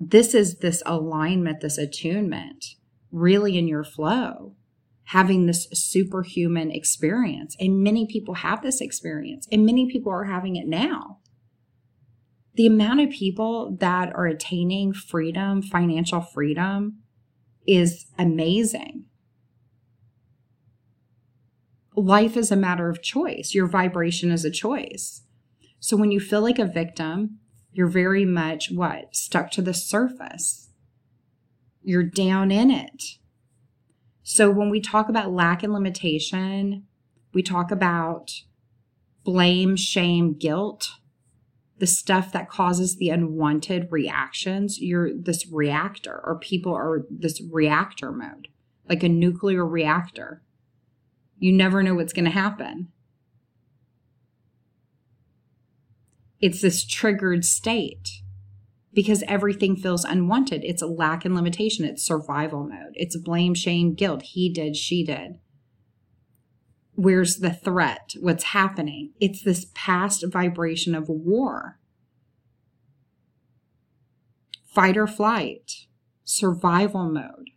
This 0.00 0.34
is 0.34 0.58
this 0.58 0.82
alignment, 0.84 1.60
this 1.60 1.78
attunement, 1.78 2.64
really 3.10 3.56
in 3.56 3.68
your 3.68 3.84
flow 3.84 4.56
having 5.08 5.46
this 5.46 5.68
superhuman 5.72 6.70
experience. 6.70 7.56
And 7.60 7.82
many 7.82 8.06
people 8.06 8.34
have 8.34 8.62
this 8.62 8.80
experience, 8.80 9.46
and 9.52 9.66
many 9.66 9.90
people 9.90 10.12
are 10.12 10.24
having 10.24 10.56
it 10.56 10.66
now. 10.66 11.18
The 12.54 12.66
amount 12.66 13.00
of 13.00 13.10
people 13.10 13.76
that 13.80 14.14
are 14.14 14.26
attaining 14.26 14.92
freedom, 14.92 15.60
financial 15.60 16.20
freedom, 16.20 17.00
is 17.66 18.06
amazing. 18.18 19.06
Life 21.96 22.36
is 22.36 22.50
a 22.50 22.56
matter 22.56 22.88
of 22.88 23.02
choice. 23.02 23.54
Your 23.54 23.66
vibration 23.66 24.30
is 24.30 24.44
a 24.44 24.50
choice. 24.50 25.22
So 25.80 25.96
when 25.96 26.10
you 26.10 26.20
feel 26.20 26.40
like 26.40 26.58
a 26.58 26.64
victim, 26.64 27.38
you're 27.74 27.88
very 27.88 28.24
much 28.24 28.70
what? 28.70 29.14
Stuck 29.14 29.50
to 29.52 29.62
the 29.62 29.74
surface. 29.74 30.70
You're 31.82 32.02
down 32.02 32.50
in 32.50 32.70
it 32.70 33.18
so 34.26 34.50
when 34.50 34.70
we 34.70 34.80
talk 34.80 35.10
about 35.10 35.32
lack 35.32 35.62
and 35.62 35.72
limitation, 35.72 36.86
we 37.34 37.42
talk 37.42 37.70
about 37.70 38.32
blame, 39.22 39.76
shame, 39.76 40.32
guilt, 40.32 40.88
the 41.78 41.86
stuff 41.86 42.32
that 42.32 42.48
causes 42.48 42.96
the 42.96 43.10
unwanted 43.10 43.88
reactions. 43.90 44.80
You're 44.80 45.10
this 45.14 45.46
reactor, 45.46 46.22
or 46.24 46.38
people 46.38 46.74
are 46.74 47.04
this 47.10 47.42
reactor 47.52 48.10
mode, 48.12 48.48
like 48.88 49.02
a 49.02 49.10
nuclear 49.10 49.64
reactor. 49.66 50.42
You 51.38 51.52
never 51.52 51.82
know 51.82 51.94
what's 51.94 52.14
going 52.14 52.24
to 52.24 52.30
happen. 52.30 52.92
It's 56.40 56.60
this 56.60 56.84
triggered 56.84 57.44
state 57.44 58.22
because 58.92 59.24
everything 59.26 59.76
feels 59.76 60.04
unwanted. 60.04 60.62
It's 60.64 60.82
a 60.82 60.86
lack 60.86 61.24
and 61.24 61.34
limitation. 61.34 61.84
It's 61.84 62.04
survival 62.04 62.64
mode. 62.64 62.92
It's 62.94 63.16
blame, 63.16 63.54
shame, 63.54 63.94
guilt. 63.94 64.22
He 64.22 64.48
did, 64.48 64.76
she 64.76 65.04
did. 65.04 65.38
Where's 66.94 67.38
the 67.38 67.52
threat? 67.52 68.14
What's 68.20 68.44
happening? 68.44 69.10
It's 69.20 69.42
this 69.42 69.66
past 69.74 70.24
vibration 70.28 70.94
of 70.94 71.08
war. 71.08 71.80
Fight 74.64 74.96
or 74.96 75.06
flight, 75.06 75.86
survival 76.24 77.08
mode, 77.08 77.50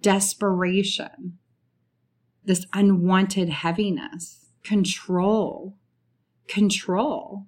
desperation, 0.00 1.38
this 2.44 2.66
unwanted 2.72 3.50
heaviness, 3.50 4.46
control, 4.62 5.76
control 6.46 7.46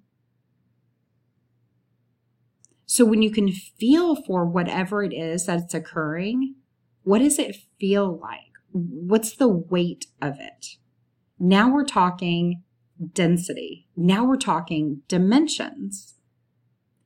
so 2.93 3.07
when 3.07 3.23
you 3.23 3.31
can 3.31 3.51
feel 3.51 4.15
for 4.15 4.45
whatever 4.45 5.03
it 5.03 5.15
is 5.15 5.47
that's 5.47 5.73
occurring, 5.73 6.57
what 7.05 7.21
does 7.21 7.39
it 7.39 7.57
feel 7.81 8.19
like? 8.19 8.53
What's 8.71 9.35
the 9.35 9.49
weight 9.49 10.09
of 10.21 10.39
it? 10.39 10.77
Now 11.39 11.73
we're 11.73 11.87
talking 11.87 12.63
density. 13.15 13.89
Now 13.97 14.27
we're 14.27 14.37
talking 14.37 15.01
dimensions. 15.09 16.17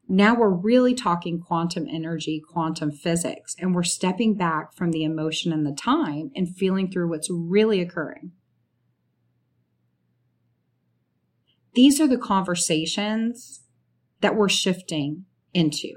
Now 0.08 0.34
we're 0.34 0.50
really 0.50 0.92
talking 0.92 1.38
quantum 1.40 1.86
energy, 1.88 2.42
quantum 2.44 2.90
physics, 2.90 3.54
and 3.56 3.72
we're 3.72 3.84
stepping 3.84 4.34
back 4.34 4.74
from 4.74 4.90
the 4.90 5.04
emotion 5.04 5.52
and 5.52 5.64
the 5.64 5.72
time 5.72 6.32
and 6.34 6.52
feeling 6.52 6.90
through 6.90 7.10
what's 7.10 7.30
really 7.30 7.80
occurring. 7.80 8.32
These 11.74 12.00
are 12.00 12.08
the 12.08 12.18
conversations 12.18 13.60
that 14.20 14.34
we're 14.34 14.48
shifting 14.48 15.26
into. 15.56 15.94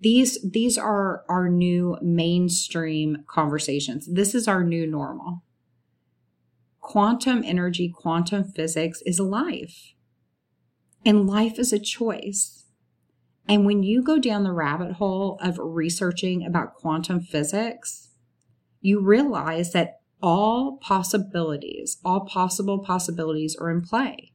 These 0.00 0.38
these 0.42 0.78
are 0.78 1.24
our 1.28 1.48
new 1.48 1.98
mainstream 2.00 3.24
conversations. 3.26 4.08
This 4.10 4.34
is 4.34 4.48
our 4.48 4.64
new 4.64 4.86
normal. 4.86 5.42
Quantum 6.80 7.42
energy, 7.44 7.92
quantum 7.94 8.44
physics 8.44 9.02
is 9.04 9.20
life. 9.20 9.92
And 11.04 11.26
life 11.26 11.58
is 11.58 11.72
a 11.72 11.78
choice. 11.78 12.64
And 13.46 13.66
when 13.66 13.82
you 13.82 14.02
go 14.02 14.18
down 14.18 14.44
the 14.44 14.52
rabbit 14.52 14.92
hole 14.92 15.38
of 15.42 15.58
researching 15.58 16.46
about 16.46 16.74
quantum 16.74 17.20
physics, 17.20 18.10
you 18.80 19.00
realize 19.00 19.72
that 19.72 20.00
all 20.22 20.78
possibilities, 20.80 21.98
all 22.04 22.20
possible 22.20 22.78
possibilities 22.78 23.56
are 23.56 23.70
in 23.70 23.82
play. 23.82 24.29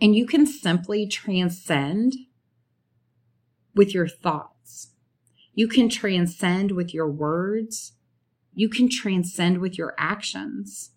And 0.00 0.14
you 0.14 0.26
can 0.26 0.46
simply 0.46 1.06
transcend 1.06 2.14
with 3.74 3.94
your 3.94 4.08
thoughts. 4.08 4.92
You 5.54 5.66
can 5.66 5.88
transcend 5.88 6.72
with 6.72 6.94
your 6.94 7.10
words. 7.10 7.92
You 8.54 8.68
can 8.68 8.88
transcend 8.88 9.58
with 9.58 9.76
your 9.76 9.94
actions. 9.98 10.92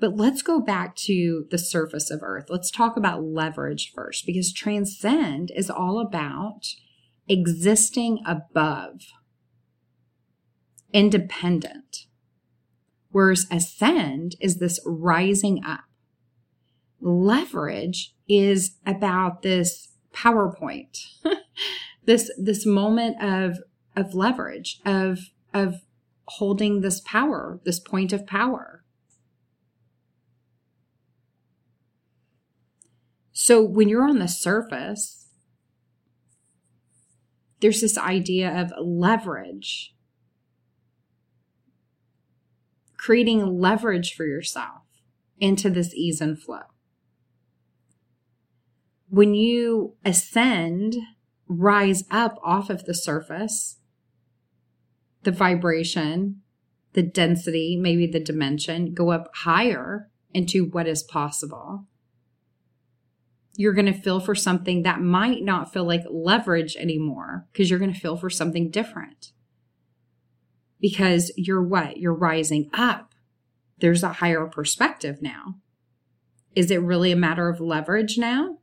But 0.00 0.16
let's 0.16 0.42
go 0.42 0.60
back 0.60 0.94
to 0.96 1.46
the 1.50 1.58
surface 1.58 2.10
of 2.10 2.20
earth. 2.22 2.46
Let's 2.48 2.70
talk 2.70 2.96
about 2.96 3.24
leverage 3.24 3.92
first 3.92 4.26
because 4.26 4.52
transcend 4.52 5.50
is 5.54 5.70
all 5.70 6.00
about 6.00 6.74
existing 7.28 8.20
above, 8.24 9.12
independent. 10.92 12.06
Whereas 13.10 13.46
ascend 13.50 14.36
is 14.40 14.58
this 14.58 14.80
rising 14.84 15.64
up 15.64 15.87
leverage 17.00 18.14
is 18.28 18.76
about 18.86 19.42
this 19.42 19.88
PowerPoint, 20.14 20.98
this 22.04 22.30
this 22.38 22.66
moment 22.66 23.22
of 23.22 23.58
of 23.96 24.14
leverage 24.14 24.80
of 24.84 25.30
of 25.54 25.82
holding 26.26 26.80
this 26.80 27.00
power, 27.00 27.60
this 27.64 27.80
point 27.80 28.12
of 28.12 28.26
power. 28.26 28.84
So 33.32 33.62
when 33.62 33.88
you're 33.88 34.06
on 34.06 34.18
the 34.18 34.28
surface, 34.28 35.28
there's 37.60 37.80
this 37.80 37.96
idea 37.96 38.50
of 38.60 38.72
leverage, 38.78 39.94
creating 42.96 43.58
leverage 43.58 44.14
for 44.14 44.26
yourself 44.26 44.82
into 45.40 45.70
this 45.70 45.94
ease 45.94 46.20
and 46.20 46.40
flow 46.40 46.62
when 49.10 49.34
you 49.34 49.94
ascend, 50.04 50.96
rise 51.46 52.04
up 52.10 52.38
off 52.42 52.70
of 52.70 52.84
the 52.84 52.94
surface, 52.94 53.78
the 55.22 55.32
vibration, 55.32 56.42
the 56.92 57.02
density, 57.02 57.76
maybe 57.80 58.06
the 58.06 58.20
dimension, 58.20 58.92
go 58.94 59.10
up 59.10 59.30
higher 59.34 60.10
into 60.32 60.64
what 60.64 60.86
is 60.86 61.02
possible. 61.02 61.86
You're 63.54 63.72
going 63.72 63.92
to 63.92 64.00
feel 64.00 64.20
for 64.20 64.34
something 64.34 64.82
that 64.82 65.00
might 65.00 65.42
not 65.42 65.72
feel 65.72 65.84
like 65.84 66.04
leverage 66.08 66.76
anymore 66.76 67.46
because 67.52 67.70
you're 67.70 67.78
going 67.78 67.92
to 67.92 67.98
feel 67.98 68.16
for 68.16 68.30
something 68.30 68.70
different. 68.70 69.32
Because 70.80 71.32
you're 71.36 71.62
what? 71.62 71.96
You're 71.96 72.14
rising 72.14 72.70
up. 72.72 73.14
There's 73.78 74.04
a 74.04 74.14
higher 74.14 74.46
perspective 74.46 75.20
now. 75.20 75.56
Is 76.54 76.70
it 76.70 76.82
really 76.82 77.10
a 77.10 77.16
matter 77.16 77.48
of 77.48 77.60
leverage 77.60 78.16
now? 78.16 78.57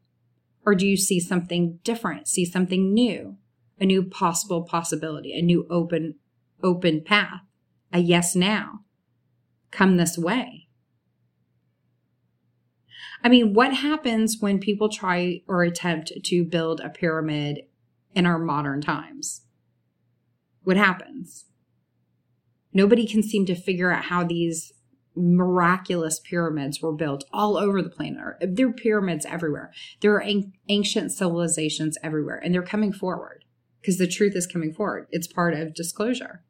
Or 0.66 0.76
do 0.76 0.88
you 0.88 0.98
see 0.98 1.20
something 1.20 1.80
different, 1.84 2.28
see 2.28 2.44
something 2.44 2.94
new, 2.94 3.38
a 3.80 3.86
new 3.86 4.04
possible 4.04 4.64
possibility, 4.64 5.34
a 5.34 5.42
new 5.42 5.68
open, 5.70 6.16
open 6.64 7.04
path, 7.04 7.42
a 7.94 8.00
yes 8.00 8.36
now? 8.36 8.80
Come 9.72 9.98
this 9.98 10.18
way. 10.18 10.68
I 13.24 13.30
mean, 13.30 13.54
what 13.54 13.74
happens 13.74 14.38
when 14.40 14.60
people 14.60 14.90
try 14.90 15.42
or 15.48 15.64
attempt 15.64 16.12
to 16.24 16.44
build 16.44 16.80
a 16.80 16.90
pyramid 16.90 17.62
in 18.14 18.26
our 18.26 18.40
modern 18.40 18.82
times? 18.82 19.42
What 20.64 20.78
happens? 20.78 21.46
Nobody 22.74 23.08
can 23.08 23.24
seem 23.24 23.46
to 23.46 23.56
figure 23.56 23.92
out 23.92 24.06
how 24.06 24.24
these 24.24 24.74
miraculous 25.16 26.20
pyramids 26.20 26.82
were 26.82 26.94
built 26.94 27.24
all 27.32 27.58
over 27.58 27.82
the 27.82 27.90
planet. 27.90 28.38
There 28.42 28.68
are 28.68 28.74
pyramids 28.74 29.26
everywhere. 29.26 29.72
There 30.02 30.14
are 30.14 30.22
an- 30.22 30.54
ancient 30.70 31.12
civilizations 31.12 31.98
everywhere, 32.04 32.40
and 32.44 32.54
they're 32.54 32.62
coming 32.62 32.94
forward 32.94 33.46
because 33.82 33.98
the 33.98 34.08
truth 34.08 34.36
is 34.36 34.48
coming 34.48 34.74
forward. 34.74 35.08
It's 35.12 35.28
part 35.28 35.54
of 35.54 35.74
disclosure. 35.74 36.44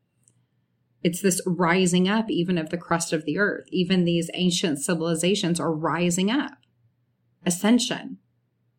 It's 1.04 1.22
this 1.22 1.42
rising 1.46 2.10
up, 2.10 2.32
even 2.32 2.58
of 2.58 2.72
the 2.72 2.78
crust 2.78 3.14
of 3.14 3.26
the 3.26 3.38
earth. 3.38 3.66
Even 3.70 4.06
these 4.06 4.32
ancient 4.34 4.80
civilizations 4.80 5.60
are 5.60 5.72
rising 5.72 6.32
up. 6.32 6.54
Ascension. 7.46 8.18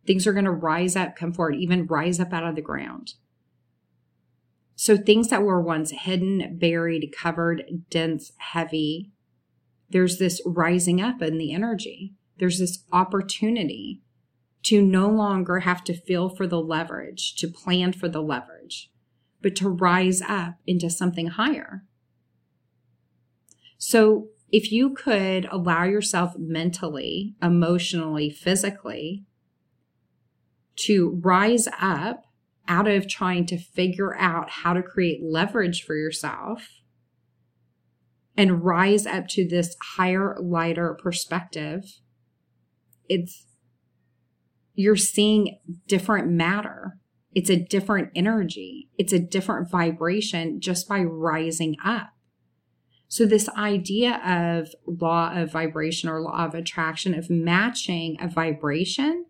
Things 0.07 0.27
are 0.27 0.33
going 0.33 0.44
to 0.44 0.51
rise 0.51 0.96
up, 0.96 1.14
come 1.14 1.33
forward, 1.33 1.55
even 1.57 1.87
rise 1.87 2.18
up 2.18 2.33
out 2.33 2.44
of 2.46 2.57
the 2.57 2.62
ground. 2.62 3.14
So 4.75 4.96
things 4.96 5.29
that 5.29 5.42
were 5.42 5.61
once 5.61 5.90
hidden, 5.90 6.59
buried, 6.59 7.14
covered, 7.16 7.62
dense, 7.90 8.33
heavy, 8.38 9.12
there's 9.90 10.18
this 10.18 10.40
rising 10.44 11.01
up 11.01 11.22
in 11.22 11.38
the 11.38 11.53
energy. 11.53 12.14
There's 12.38 12.59
this 12.59 12.85
opportunity 12.92 14.03
to 14.64 14.83
no 14.83 15.09
longer 15.09 15.61
have 15.61 15.85
to 15.85 15.94
feel 15.94 16.29
for 16.29 16.46
the 16.46 16.61
leverage, 16.61 17.37
to 17.37 17.49
plan 17.49 17.92
for 17.92 18.09
the 18.09 18.22
leverage, 18.22 18.90
but 19.40 19.55
to 19.57 19.68
rise 19.68 20.20
up 20.22 20.55
into 20.66 20.90
something 20.90 21.29
higher. 21.29 21.85
So 23.79 24.29
if 24.51 24.72
you 24.72 24.90
could 24.90 25.46
allow 25.51 25.85
yourself 25.85 26.35
mentally, 26.37 27.35
emotionally, 27.42 28.31
physically 28.31 29.25
to 30.77 31.20
rise 31.22 31.68
up 31.81 32.25
out 32.68 32.88
of 32.88 33.09
trying 33.09 33.46
to 33.46 33.59
figure 33.59 34.16
out 34.16 34.51
how 34.51 34.72
to 34.72 34.83
create 34.83 35.22
leverage 35.22 35.85
for 35.85 35.94
yourself 35.94 36.68
and 38.37 38.62
rise 38.62 39.07
up 39.07 39.29
to 39.29 39.46
this 39.46 39.77
higher, 39.96 40.37
lighter 40.40 40.96
perspective, 41.01 41.85
it's 43.09 43.46
you're 44.75 44.96
seeing 44.96 45.59
different 45.87 46.29
matter. 46.29 46.99
It's 47.35 47.51
a 47.51 47.57
different 47.57 48.11
energy. 48.14 48.90
It's 48.99 49.12
a 49.12 49.18
different 49.18 49.70
vibration 49.70 50.61
just 50.61 50.88
by 50.88 51.01
rising 51.01 51.77
up. 51.85 52.11
So, 53.09 53.25
this 53.25 53.49
idea 53.51 54.20
of 54.25 54.68
law 54.87 55.33
of 55.33 55.53
vibration 55.53 56.09
or 56.09 56.20
law 56.20 56.44
of 56.44 56.55
attraction, 56.55 57.14
of 57.14 57.31
matching 57.31 58.16
a 58.20 58.29
vibration, 58.29 59.27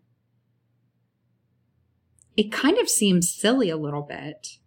it 2.35 2.51
kind 2.51 2.77
of 2.77 2.89
seems 2.89 3.33
silly 3.33 3.69
a 3.69 3.77
little 3.77 4.01
bit 4.01 4.57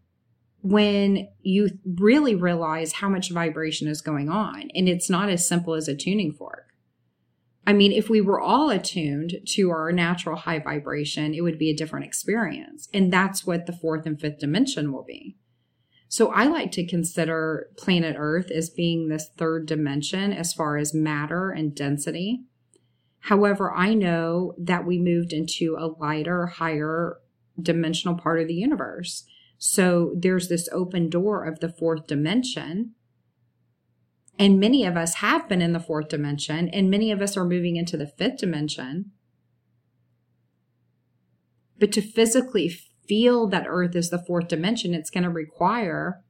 when 0.62 1.28
you 1.42 1.70
really 1.84 2.34
realize 2.34 2.92
how 2.92 3.08
much 3.08 3.30
vibration 3.30 3.88
is 3.88 4.02
going 4.02 4.28
on. 4.28 4.68
And 4.74 4.88
it's 4.88 5.08
not 5.08 5.30
as 5.30 5.46
simple 5.46 5.74
as 5.74 5.88
a 5.88 5.96
tuning 5.96 6.32
fork. 6.32 6.66
I 7.66 7.72
mean, 7.72 7.92
if 7.92 8.08
we 8.08 8.20
were 8.20 8.40
all 8.40 8.70
attuned 8.70 9.36
to 9.48 9.70
our 9.70 9.92
natural 9.92 10.36
high 10.36 10.58
vibration, 10.58 11.34
it 11.34 11.42
would 11.42 11.58
be 11.58 11.70
a 11.70 11.76
different 11.76 12.06
experience. 12.06 12.88
And 12.92 13.12
that's 13.12 13.46
what 13.46 13.66
the 13.66 13.72
fourth 13.72 14.06
and 14.06 14.20
fifth 14.20 14.38
dimension 14.38 14.92
will 14.92 15.04
be. 15.04 15.36
So 16.08 16.32
I 16.32 16.46
like 16.46 16.72
to 16.72 16.86
consider 16.86 17.68
planet 17.76 18.16
Earth 18.18 18.50
as 18.50 18.68
being 18.68 19.08
this 19.08 19.30
third 19.36 19.66
dimension 19.66 20.32
as 20.32 20.52
far 20.52 20.76
as 20.76 20.92
matter 20.92 21.50
and 21.50 21.74
density. 21.74 22.40
However, 23.20 23.72
I 23.72 23.94
know 23.94 24.54
that 24.58 24.84
we 24.84 24.98
moved 24.98 25.32
into 25.32 25.76
a 25.78 25.86
lighter, 25.86 26.46
higher 26.46 27.18
dimensional 27.60 28.16
part 28.16 28.40
of 28.40 28.48
the 28.48 28.54
universe. 28.54 29.24
So 29.62 30.14
there's 30.16 30.48
this 30.48 30.70
open 30.72 31.10
door 31.10 31.44
of 31.44 31.60
the 31.60 31.68
fourth 31.68 32.06
dimension. 32.06 32.94
And 34.38 34.58
many 34.58 34.86
of 34.86 34.96
us 34.96 35.16
have 35.16 35.50
been 35.50 35.60
in 35.60 35.74
the 35.74 35.78
fourth 35.78 36.08
dimension, 36.08 36.70
and 36.70 36.90
many 36.90 37.12
of 37.12 37.20
us 37.20 37.36
are 37.36 37.44
moving 37.44 37.76
into 37.76 37.98
the 37.98 38.06
fifth 38.06 38.38
dimension. 38.38 39.12
But 41.78 41.92
to 41.92 42.00
physically 42.00 42.70
feel 43.06 43.46
that 43.48 43.66
Earth 43.68 43.94
is 43.94 44.08
the 44.08 44.24
fourth 44.26 44.48
dimension, 44.48 44.94
it's 44.94 45.10
going 45.10 45.24
to 45.24 45.30
require 45.30 46.22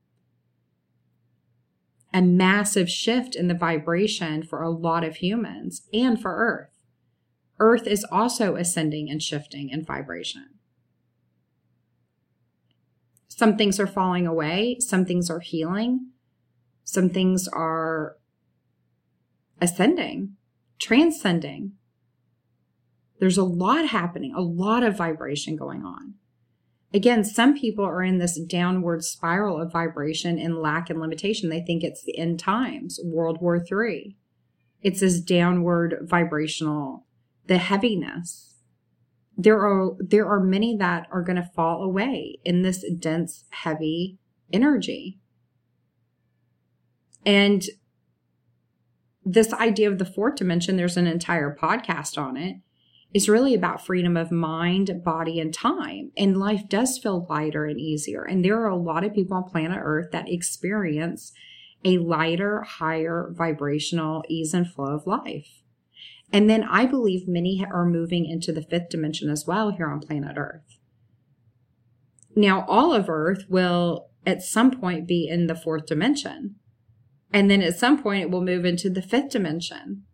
a 2.13 2.21
massive 2.21 2.91
shift 2.91 3.37
in 3.37 3.47
the 3.47 3.55
vibration 3.55 4.43
for 4.43 4.61
a 4.61 4.71
lot 4.71 5.05
of 5.05 5.17
humans 5.17 5.83
and 5.93 6.21
for 6.21 6.35
Earth. 6.35 6.77
Earth 7.61 7.87
is 7.87 8.05
also 8.11 8.57
ascending 8.57 9.09
and 9.09 9.23
shifting 9.23 9.69
in 9.69 9.85
vibration. 9.85 10.60
Some 13.41 13.57
things 13.57 13.81
are 13.81 13.87
falling 13.87 14.27
away, 14.27 14.77
some 14.81 15.07
things 15.07 15.31
are 15.31 15.41
healing, 15.41 16.11
some 16.85 17.09
things 17.09 17.49
are 17.49 18.19
ascending, 19.63 20.37
transcending. 20.79 21.73
There's 23.19 23.39
a 23.39 23.43
lot 23.43 23.87
happening, 23.87 24.35
a 24.35 24.43
lot 24.43 24.83
of 24.83 24.95
vibration 24.95 25.57
going 25.57 25.87
on. 25.87 26.17
Again, 26.93 27.25
some 27.25 27.59
people 27.59 27.83
are 27.83 28.03
in 28.03 28.19
this 28.19 28.39
downward 28.39 29.05
spiral 29.05 29.59
of 29.59 29.73
vibration 29.73 30.39
and 30.39 30.61
lack 30.61 30.91
and 30.91 31.01
limitation. 31.01 31.49
They 31.49 31.63
think 31.63 31.83
it's 31.83 32.05
the 32.05 32.19
end 32.19 32.41
times, 32.41 33.01
World 33.03 33.41
War 33.41 33.57
III. 33.57 34.19
It's 34.83 35.01
this 35.01 35.19
downward 35.19 36.01
vibrational, 36.03 37.07
the 37.47 37.57
heaviness 37.57 38.50
there 39.43 39.59
are 39.59 39.93
there 39.99 40.27
are 40.27 40.41
many 40.41 40.77
that 40.77 41.07
are 41.11 41.23
going 41.23 41.37
to 41.37 41.51
fall 41.55 41.83
away 41.83 42.39
in 42.45 42.63
this 42.63 42.85
dense 42.99 43.45
heavy 43.51 44.19
energy. 44.53 45.19
And 47.25 47.65
this 49.25 49.53
idea 49.53 49.91
of 49.91 49.99
the 49.99 50.05
fourth 50.05 50.37
dimension 50.37 50.77
there's 50.77 50.97
an 50.97 51.07
entire 51.07 51.55
podcast 51.55 52.19
on 52.19 52.37
it 52.37 52.57
is 53.13 53.29
really 53.29 53.55
about 53.55 53.85
freedom 53.85 54.17
of 54.17 54.31
mind 54.31 55.03
body 55.05 55.41
and 55.41 55.53
time. 55.53 56.13
And 56.17 56.37
life 56.37 56.69
does 56.69 56.99
feel 56.99 57.27
lighter 57.29 57.65
and 57.65 57.81
easier. 57.81 58.23
And 58.23 58.45
there 58.45 58.61
are 58.63 58.69
a 58.69 58.77
lot 58.77 59.05
of 59.05 59.15
people 59.15 59.37
on 59.37 59.45
planet 59.45 59.81
earth 59.83 60.13
that 60.13 60.31
experience 60.31 61.33
a 61.85 61.99
lighter 61.99 62.63
higher 62.63 63.31
vibrational 63.33 64.23
ease 64.29 64.55
and 64.55 64.71
flow 64.71 64.95
of 64.95 65.07
life 65.07 65.60
and 66.33 66.49
then 66.49 66.65
I 66.65 66.87
believe 66.87 67.27
many 67.27 67.65
are 67.71 67.87
moving 67.87 68.25
into 68.25 68.53
the 68.53 68.63
fifth 68.63 68.91
dimension 68.91 69.31
as 69.31 69.47
well 69.47 69.71
here 69.71 69.89
on 69.89 70.01
planet 70.01 70.37
Earth. 70.37 70.79
Now, 72.37 72.65
all 72.69 72.93
of 72.93 73.09
Earth 73.09 73.45
will 73.49 74.11
at 74.25 74.43
some 74.43 74.71
point 74.71 75.09
be 75.09 75.29
in 75.29 75.47
the 75.47 75.55
fourth 75.55 75.87
dimension. 75.87 76.57
And 77.33 77.51
then 77.51 77.63
at 77.63 77.77
some 77.77 78.03
point 78.03 78.23
it 78.23 78.31
will 78.31 78.45
move 78.45 78.65
into 78.65 78.91
the 78.91 79.03
fifth 79.03 79.31
dimension. 79.31 80.05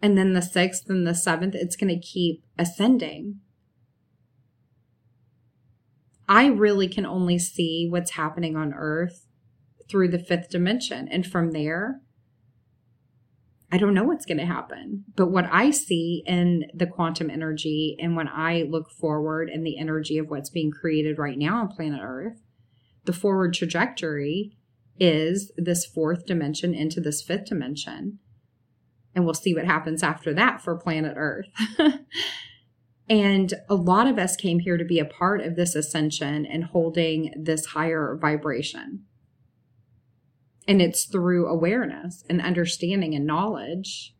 And 0.00 0.16
then 0.16 0.32
the 0.32 0.42
sixth 0.42 0.88
and 0.88 1.06
the 1.06 1.14
seventh, 1.14 1.54
it's 1.54 1.76
going 1.76 1.94
to 1.94 2.06
keep 2.06 2.42
ascending. 2.58 3.40
I 6.28 6.46
really 6.46 6.88
can 6.88 7.06
only 7.06 7.38
see 7.38 7.86
what's 7.90 8.12
happening 8.12 8.56
on 8.56 8.72
Earth 8.74 9.26
through 9.88 10.08
the 10.08 10.18
fifth 10.18 10.50
dimension. 10.50 11.08
And 11.08 11.26
from 11.26 11.50
there, 11.50 12.00
I 13.72 13.78
don't 13.78 13.94
know 13.94 14.04
what's 14.04 14.26
going 14.26 14.38
to 14.38 14.44
happen. 14.44 15.04
But 15.16 15.30
what 15.30 15.48
I 15.50 15.70
see 15.70 16.22
in 16.26 16.64
the 16.74 16.86
quantum 16.86 17.30
energy 17.30 17.96
and 17.98 18.14
when 18.14 18.28
I 18.28 18.66
look 18.68 18.90
forward 18.90 19.48
in 19.48 19.64
the 19.64 19.78
energy 19.78 20.18
of 20.18 20.28
what's 20.28 20.50
being 20.50 20.70
created 20.70 21.18
right 21.18 21.38
now 21.38 21.62
on 21.62 21.68
planet 21.68 22.00
Earth, 22.02 22.42
the 23.06 23.14
forward 23.14 23.54
trajectory 23.54 24.58
is 25.00 25.50
this 25.56 25.86
fourth 25.86 26.26
dimension 26.26 26.74
into 26.74 27.00
this 27.00 27.22
fifth 27.22 27.46
dimension. 27.46 28.18
And 29.14 29.24
we'll 29.24 29.32
see 29.32 29.54
what 29.54 29.64
happens 29.64 30.02
after 30.02 30.34
that 30.34 30.60
for 30.60 30.76
planet 30.76 31.14
Earth. 31.16 31.46
and 33.08 33.54
a 33.70 33.74
lot 33.74 34.06
of 34.06 34.18
us 34.18 34.36
came 34.36 34.58
here 34.58 34.76
to 34.76 34.84
be 34.84 34.98
a 34.98 35.06
part 35.06 35.40
of 35.40 35.56
this 35.56 35.74
ascension 35.74 36.44
and 36.44 36.64
holding 36.64 37.32
this 37.42 37.66
higher 37.66 38.18
vibration. 38.20 39.06
And 40.72 40.80
it's 40.80 41.04
through 41.04 41.48
awareness 41.48 42.24
and 42.30 42.40
understanding 42.40 43.14
and 43.14 43.26
knowledge. 43.26 44.14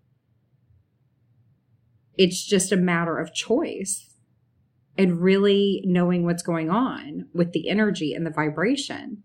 It's 2.19 2.45
just 2.45 2.73
a 2.73 2.77
matter 2.77 3.17
of 3.17 3.33
choice 3.33 4.17
and 4.99 5.23
really 5.23 5.81
knowing 5.87 6.27
what's 6.27 6.43
going 6.43 6.69
on 6.69 7.27
with 7.33 7.53
the 7.53 7.71
energy 7.71 8.13
and 8.13 8.27
the 8.27 8.31
vibration. 8.31 9.23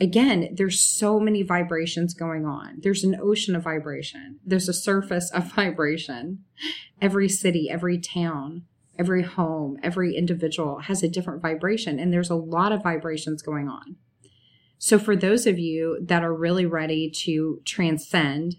Again, 0.00 0.48
there's 0.56 0.80
so 0.80 1.20
many 1.20 1.44
vibrations 1.44 2.14
going 2.14 2.44
on. 2.44 2.80
There's 2.82 3.04
an 3.04 3.14
ocean 3.22 3.54
of 3.54 3.62
vibration. 3.62 4.40
There's 4.44 4.68
a 4.68 4.74
surface 4.74 5.30
of 5.30 5.52
vibration. 5.54 6.40
Every 7.00 7.28
city, 7.28 7.70
every 7.70 8.00
town, 8.00 8.62
every 8.98 9.22
home, 9.22 9.78
every 9.84 10.16
individual 10.16 10.80
has 10.80 11.04
a 11.04 11.08
different 11.08 11.42
vibration, 11.42 12.00
and 12.00 12.12
there's 12.12 12.30
a 12.30 12.34
lot 12.34 12.72
of 12.72 12.82
vibrations 12.82 13.40
going 13.40 13.68
on. 13.68 13.98
So, 14.86 14.98
for 14.98 15.16
those 15.16 15.46
of 15.46 15.58
you 15.58 15.98
that 16.02 16.22
are 16.22 16.34
really 16.34 16.66
ready 16.66 17.10
to 17.24 17.62
transcend 17.64 18.56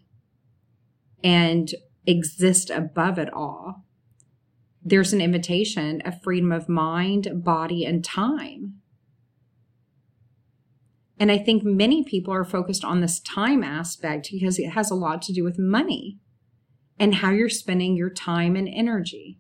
and 1.24 1.70
exist 2.08 2.72
above 2.72 3.20
it 3.20 3.32
all, 3.32 3.86
there's 4.84 5.14
an 5.14 5.22
invitation 5.22 6.02
of 6.02 6.24
freedom 6.24 6.52
of 6.52 6.68
mind, 6.68 7.44
body, 7.44 7.86
and 7.86 8.04
time. 8.04 8.82
And 11.20 11.32
I 11.32 11.38
think 11.38 11.64
many 11.64 12.04
people 12.04 12.34
are 12.34 12.44
focused 12.44 12.84
on 12.84 13.02
this 13.02 13.20
time 13.20 13.64
aspect 13.64 14.30
because 14.32 14.58
it 14.58 14.72
has 14.72 14.90
a 14.90 14.96
lot 14.96 15.22
to 15.22 15.32
do 15.32 15.44
with 15.44 15.60
money 15.60 16.18
and 16.98 17.14
how 17.14 17.30
you're 17.30 17.50
spending 17.50 17.96
your 17.96 18.10
time 18.10 18.56
and 18.56 18.68
energy. 18.68 19.38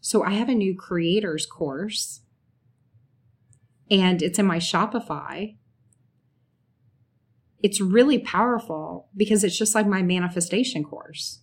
So 0.00 0.24
I 0.24 0.30
have 0.30 0.48
a 0.48 0.54
new 0.54 0.74
creators 0.74 1.44
course 1.44 2.22
and 3.90 4.22
it's 4.22 4.38
in 4.38 4.46
my 4.46 4.58
Shopify. 4.58 5.56
It's 7.62 7.80
really 7.80 8.18
powerful 8.18 9.08
because 9.16 9.42
it's 9.42 9.58
just 9.58 9.74
like 9.74 9.86
my 9.86 10.02
manifestation 10.02 10.84
course. 10.84 11.42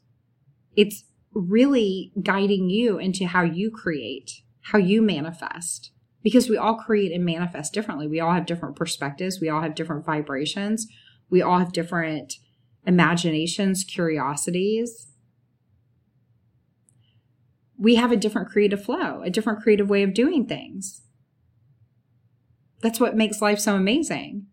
It's 0.75 1.04
really 1.34 2.13
guiding 2.21 2.69
you 2.69 2.97
into 2.97 3.25
how 3.25 3.43
you 3.43 3.69
create, 3.69 4.41
how 4.62 4.78
you 4.78 5.01
manifest. 5.01 5.91
Because 6.23 6.49
we 6.49 6.58
all 6.58 6.75
create 6.75 7.12
and 7.12 7.23
manifest 7.23 7.73
differently. 7.73 8.08
We 8.08 8.19
all 8.19 8.32
have 8.32 8.47
different 8.47 8.75
perspectives. 8.75 9.39
We 9.39 9.49
all 9.49 9.62
have 9.62 9.75
different 9.75 10.06
vibrations. 10.06 10.88
We 11.30 11.41
all 11.41 11.60
have 11.60 11.71
different 11.71 12.34
imaginations, 12.88 13.84
curiosities. 13.84 15.08
We 17.78 17.95
have 17.95 18.12
a 18.12 18.17
different 18.17 18.49
creative 18.49 18.84
flow, 18.84 19.21
a 19.21 19.30
different 19.30 19.62
creative 19.62 19.89
way 19.89 20.01
of 20.01 20.13
doing 20.13 20.47
things. 20.47 21.01
That's 22.82 22.99
what 22.99 23.15
makes 23.15 23.41
life 23.41 23.60
so 23.60 23.75
amazing. 23.75 24.47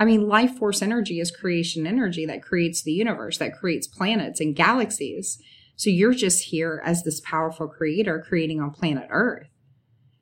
I 0.00 0.06
mean, 0.06 0.26
life 0.26 0.56
force 0.56 0.80
energy 0.80 1.20
is 1.20 1.30
creation 1.30 1.86
energy 1.86 2.24
that 2.24 2.42
creates 2.42 2.82
the 2.82 2.92
universe, 2.92 3.36
that 3.38 3.56
creates 3.56 3.86
planets 3.86 4.40
and 4.40 4.56
galaxies. 4.56 5.40
So 5.76 5.90
you're 5.90 6.14
just 6.14 6.44
here 6.44 6.82
as 6.84 7.02
this 7.02 7.20
powerful 7.20 7.68
creator 7.68 8.24
creating 8.26 8.60
on 8.60 8.70
planet 8.70 9.06
Earth. 9.10 9.48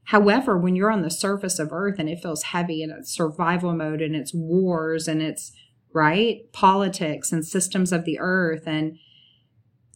However, 0.06 0.58
when 0.58 0.74
you're 0.74 0.90
on 0.90 1.02
the 1.02 1.10
surface 1.10 1.58
of 1.58 1.72
Earth 1.72 1.98
and 1.98 2.08
it 2.08 2.20
feels 2.20 2.44
heavy 2.44 2.82
and 2.82 2.92
it's 2.92 3.14
survival 3.14 3.72
mode 3.72 4.02
and 4.02 4.16
it's 4.16 4.34
wars 4.34 5.06
and 5.06 5.22
it's 5.22 5.52
right 5.94 6.52
politics 6.52 7.32
and 7.32 7.46
systems 7.46 7.92
of 7.92 8.04
the 8.04 8.18
earth 8.18 8.64
and 8.66 8.98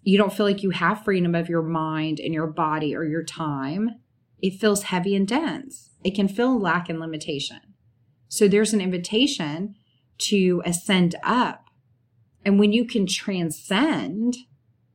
you 0.03 0.17
don't 0.19 0.33
feel 0.33 0.47
like 0.47 0.63
you 0.63 0.71
have 0.71 1.05
freedom 1.05 1.35
of 1.35 1.49
your 1.49 1.63
mind 1.63 2.19
and 2.19 2.35
your 2.35 2.47
body 2.47 2.95
or 2.95 3.05
your 3.05 3.23
time, 3.23 3.91
it 4.41 4.59
feels 4.59 4.85
heavy 4.85 5.15
and 5.15 5.29
dense. 5.29 5.91
It 6.03 6.17
can 6.17 6.27
feel 6.27 6.59
lack 6.59 6.89
and 6.89 6.99
limitation. 6.99 7.72
So 8.33 8.49
there's 8.49 8.73
an 8.73 8.81
invitation 8.81 9.75
to 10.21 10.63
ascend 10.65 11.17
up. 11.23 11.67
And 12.47 12.59
when 12.59 12.73
you 12.73 12.87
can 12.87 13.07
transcend, 13.07 14.39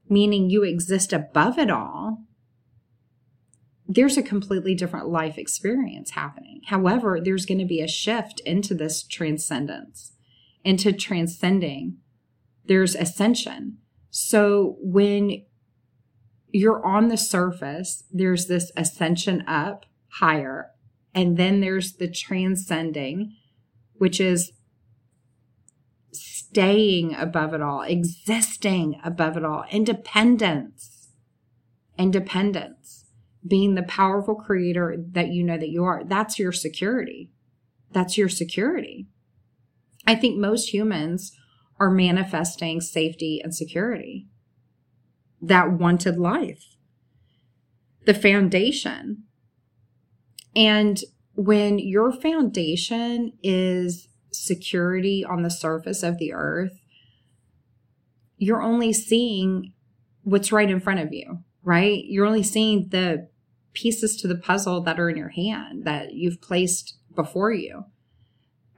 meaning 0.10 0.50
you 0.50 0.64
exist 0.64 1.14
above 1.14 1.60
it 1.60 1.70
all, 1.70 2.24
there's 3.88 4.18
a 4.18 4.24
completely 4.24 4.74
different 4.74 5.10
life 5.10 5.38
experience 5.38 6.10
happening. 6.12 6.62
However, 6.66 7.20
there's 7.24 7.46
going 7.46 7.60
to 7.60 7.66
be 7.66 7.80
a 7.80 7.88
shift 7.88 8.40
into 8.40 8.74
this 8.74 9.04
transcendence, 9.04 10.14
into 10.64 10.92
transcending. 10.92 11.98
There's 12.66 12.96
ascension. 12.96 13.78
So 14.10 14.78
when 14.80 15.46
you're 16.50 16.84
on 16.84 17.10
the 17.10 17.18
surface, 17.18 18.04
there's 18.12 18.48
this 18.48 18.72
ascension 18.76 19.44
up 19.48 19.86
higher. 20.14 20.72
And 21.18 21.36
then 21.36 21.62
there's 21.62 21.94
the 21.94 22.08
transcending, 22.08 23.36
which 23.96 24.22
is 24.22 24.52
staying 26.12 27.16
above 27.16 27.56
it 27.56 27.62
all, 27.64 27.82
existing 27.82 29.02
above 29.04 29.36
it 29.36 29.44
all, 29.44 29.66
independence, 29.72 31.10
independence, 31.98 33.06
being 33.46 33.74
the 33.74 33.82
powerful 33.82 34.36
creator 34.36 34.96
that 35.14 35.30
you 35.30 35.44
know 35.44 35.58
that 35.58 35.70
you 35.70 35.84
are. 35.86 36.04
That's 36.04 36.38
your 36.38 36.52
security. 36.52 37.32
That's 37.92 38.16
your 38.16 38.30
security. 38.30 39.08
I 40.06 40.14
think 40.14 40.38
most 40.38 40.72
humans 40.72 41.32
are 41.80 41.90
manifesting 41.90 42.80
safety 42.80 43.42
and 43.44 43.56
security, 43.56 44.28
that 45.42 45.72
wanted 45.72 46.20
life, 46.20 46.78
the 48.06 48.14
foundation. 48.14 49.24
And 50.58 51.00
when 51.36 51.78
your 51.78 52.12
foundation 52.12 53.34
is 53.44 54.08
security 54.32 55.24
on 55.24 55.44
the 55.44 55.52
surface 55.52 56.02
of 56.02 56.18
the 56.18 56.34
earth, 56.34 56.82
you're 58.38 58.64
only 58.64 58.92
seeing 58.92 59.74
what's 60.24 60.52
right 60.52 60.70
in 60.70 60.80
front 60.80 61.00
of 61.00 61.14
you, 61.14 61.44
right? 61.64 62.04
You're 62.06 62.26
only 62.26 62.42
seeing 62.42 62.90
the 62.90 63.30
pieces 63.74 64.18
to 64.18 64.28
the 64.28 64.36
puzzle 64.36 64.82
that 64.82 65.00
are 65.00 65.12
in 65.12 65.16
your 65.16 65.30
hand 65.30 65.86
that 65.86 66.14
you've 66.14 66.42
placed 66.42 66.98
before 67.16 67.52
you. 67.52 67.86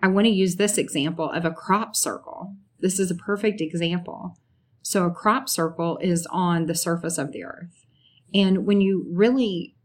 I 0.03 0.07
want 0.07 0.25
to 0.25 0.31
use 0.31 0.57
this 0.57 0.77
example 0.77 1.31
of 1.31 1.45
a 1.45 1.51
crop 1.51 1.95
circle. 1.95 2.55
This 2.81 2.99
is 2.99 3.09
a 3.09 3.15
perfect 3.15 3.61
example. 3.61 4.37
So, 4.81 5.05
a 5.05 5.11
crop 5.11 5.47
circle 5.47 5.97
is 6.01 6.27
on 6.29 6.65
the 6.65 6.75
surface 6.75 7.17
of 7.17 7.31
the 7.31 7.43
earth. 7.43 7.85
And 8.33 8.65
when 8.65 8.81
you 8.81 9.05
really 9.09 9.75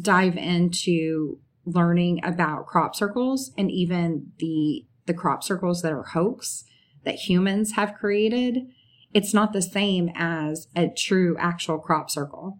dive 0.00 0.36
into 0.36 1.38
learning 1.64 2.20
about 2.24 2.66
crop 2.66 2.96
circles 2.96 3.52
and 3.56 3.70
even 3.70 4.32
the 4.38 4.84
the 5.06 5.14
crop 5.14 5.42
circles 5.42 5.82
that 5.82 5.92
are 5.92 6.04
hoax 6.04 6.64
that 7.04 7.16
humans 7.16 7.72
have 7.72 7.94
created, 7.94 8.68
it's 9.12 9.34
not 9.34 9.52
the 9.52 9.62
same 9.62 10.10
as 10.14 10.68
a 10.76 10.88
true 10.88 11.36
actual 11.38 11.78
crop 11.78 12.08
circle. 12.08 12.58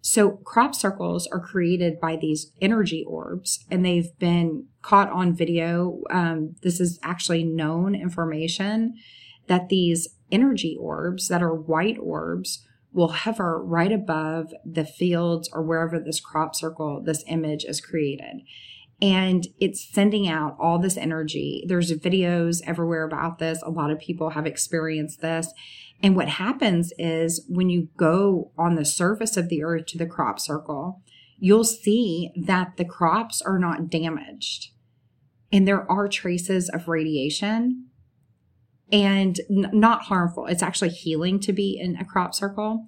So 0.00 0.30
crop 0.30 0.74
circles 0.74 1.26
are 1.28 1.40
created 1.40 2.00
by 2.00 2.16
these 2.16 2.52
energy 2.60 3.04
orbs 3.06 3.64
and 3.70 3.84
they've 3.84 4.16
been 4.18 4.66
caught 4.82 5.10
on 5.10 5.34
video. 5.34 6.00
Um, 6.10 6.54
this 6.62 6.80
is 6.80 6.98
actually 7.02 7.44
known 7.44 7.94
information 7.94 8.94
that 9.48 9.68
these 9.68 10.08
energy 10.30 10.76
orbs 10.78 11.28
that 11.28 11.42
are 11.42 11.54
white 11.54 11.98
orbs 11.98 12.64
will 12.96 13.08
hover 13.08 13.62
right 13.62 13.92
above 13.92 14.52
the 14.64 14.84
fields 14.84 15.48
or 15.52 15.62
wherever 15.62 16.00
this 16.00 16.18
crop 16.18 16.56
circle, 16.56 17.02
this 17.04 17.22
image 17.28 17.64
is 17.64 17.80
created 17.80 18.40
and 19.00 19.46
it's 19.60 19.86
sending 19.92 20.26
out 20.26 20.56
all 20.58 20.78
this 20.78 20.96
energy. 20.96 21.64
There's 21.68 21.92
videos 21.92 22.62
everywhere 22.66 23.04
about 23.04 23.38
this. 23.38 23.62
A 23.62 23.70
lot 23.70 23.90
of 23.90 23.98
people 23.98 24.30
have 24.30 24.46
experienced 24.46 25.20
this. 25.20 25.52
And 26.02 26.16
what 26.16 26.28
happens 26.28 26.92
is 26.98 27.44
when 27.48 27.68
you 27.68 27.88
go 27.96 28.52
on 28.56 28.74
the 28.74 28.84
surface 28.84 29.36
of 29.36 29.48
the 29.48 29.62
earth 29.62 29.86
to 29.86 29.98
the 29.98 30.06
crop 30.06 30.40
circle, 30.40 31.02
you'll 31.38 31.64
see 31.64 32.32
that 32.36 32.76
the 32.76 32.84
crops 32.84 33.42
are 33.42 33.58
not 33.58 33.90
damaged. 33.90 34.70
And 35.52 35.68
there 35.68 35.90
are 35.90 36.08
traces 36.08 36.68
of 36.70 36.88
radiation 36.88 37.85
and 38.92 39.40
n- 39.50 39.70
not 39.72 40.02
harmful. 40.02 40.46
It's 40.46 40.62
actually 40.62 40.90
healing 40.90 41.40
to 41.40 41.52
be 41.52 41.78
in 41.78 41.96
a 41.96 42.04
crop 42.04 42.34
circle. 42.34 42.86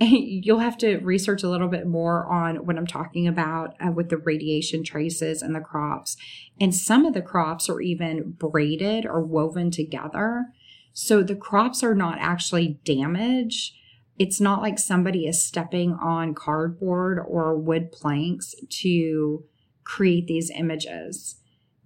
you'll 0.00 0.60
have 0.60 0.78
to 0.78 0.96
research 0.98 1.42
a 1.42 1.48
little 1.48 1.68
bit 1.68 1.86
more 1.86 2.26
on 2.26 2.64
what 2.64 2.78
I'm 2.78 2.86
talking 2.86 3.28
about 3.28 3.74
uh, 3.84 3.90
with 3.92 4.08
the 4.08 4.16
radiation 4.16 4.82
traces 4.82 5.42
and 5.42 5.54
the 5.54 5.60
crops. 5.60 6.16
And 6.58 6.74
some 6.74 7.04
of 7.04 7.12
the 7.12 7.20
crops 7.20 7.68
are 7.68 7.82
even 7.82 8.32
braided 8.32 9.04
or 9.04 9.20
woven 9.20 9.70
together. 9.70 10.46
So 10.94 11.22
the 11.22 11.36
crops 11.36 11.82
are 11.82 11.94
not 11.94 12.16
actually 12.18 12.80
damaged. 12.84 13.74
It's 14.18 14.40
not 14.40 14.62
like 14.62 14.78
somebody 14.78 15.26
is 15.26 15.44
stepping 15.44 15.92
on 15.92 16.34
cardboard 16.34 17.18
or 17.18 17.58
wood 17.58 17.92
planks 17.92 18.54
to 18.80 19.44
create 19.84 20.26
these 20.26 20.50
images. 20.50 21.36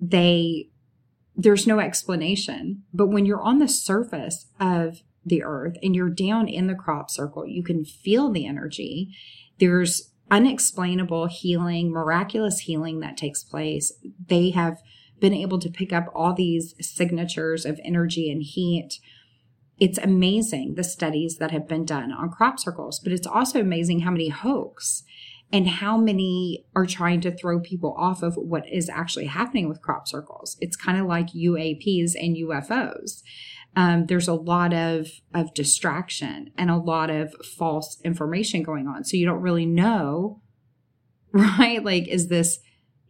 They 0.01 0.69
there's 1.37 1.67
no 1.67 1.81
explanation. 1.81 2.83
But 2.93 3.09
when 3.09 3.27
you're 3.27 3.43
on 3.43 3.59
the 3.59 3.69
surface 3.69 4.47
of 4.61 5.03
the 5.25 5.43
earth 5.43 5.77
and 5.83 5.95
you're 5.95 6.11
down 6.11 6.49
in 6.49 6.67
the 6.67 6.75
crop 6.75 7.11
circle, 7.11 7.47
you 7.47 7.63
can 7.63 7.85
feel 7.85 8.31
the 8.31 8.47
energy. 8.47 9.11
There's 9.59 10.11
unexplainable 10.31 11.27
healing, 11.27 11.91
miraculous 11.91 12.61
healing 12.61 13.01
that 13.01 13.17
takes 13.17 13.43
place. 13.43 13.93
They 14.27 14.51
have 14.51 14.81
been 15.21 15.35
able 15.35 15.59
to 15.59 15.71
pick 15.71 15.93
up 15.93 16.07
all 16.15 16.35
these 16.35 16.75
signatures 16.81 17.65
of 17.65 17.81
energy 17.85 18.31
and 18.31 18.43
heat. 18.43 18.99
It's 19.79 19.99
amazing 19.99 20.75
the 20.75 20.85
studies 20.85 21.39
that 21.39 21.51
have 21.51 21.69
been 21.69 21.85
done 21.85 22.13
on 22.13 22.31
crop 22.31 22.59
circles, 22.59 23.01
but 23.01 23.13
it's 23.13 23.27
also 23.27 23.61
amazing 23.61 24.01
how 24.01 24.11
many 24.11 24.29
hoax 24.29 25.03
and 25.55 25.69
how 25.69 25.97
many 25.97 26.67
are 26.77 26.85
trying 26.85 27.23
to 27.23 27.31
throw 27.31 27.61
people 27.61 27.95
off 27.97 28.23
of 28.23 28.35
what 28.37 28.69
is 28.69 28.91
actually 28.91 29.27
happening 29.27 29.69
with 29.69 29.81
crop 29.81 30.07
circles. 30.07 30.59
It's 30.61 30.77
kind 30.77 30.99
of 30.99 31.07
like 31.07 31.29
UAPs 31.29 32.13
and 32.15 32.37
UFOs 32.37 33.23
um, 33.77 34.07
there's 34.07 34.29
a 34.29 34.35
lot 34.35 34.73
of 34.73 35.09
of 35.35 35.53
distraction 35.55 36.51
and 36.57 36.71
a 36.71 36.77
lot 36.77 37.11
of 37.11 37.35
false 37.45 38.01
information 38.05 38.63
going 38.63 38.87
on 38.87 39.05
so 39.05 39.17
you 39.17 39.27
don't 39.27 39.41
really 39.41 39.67
know 39.67 40.41
right 41.33 41.85
like 41.85 42.07
is 42.09 42.29
this 42.29 42.59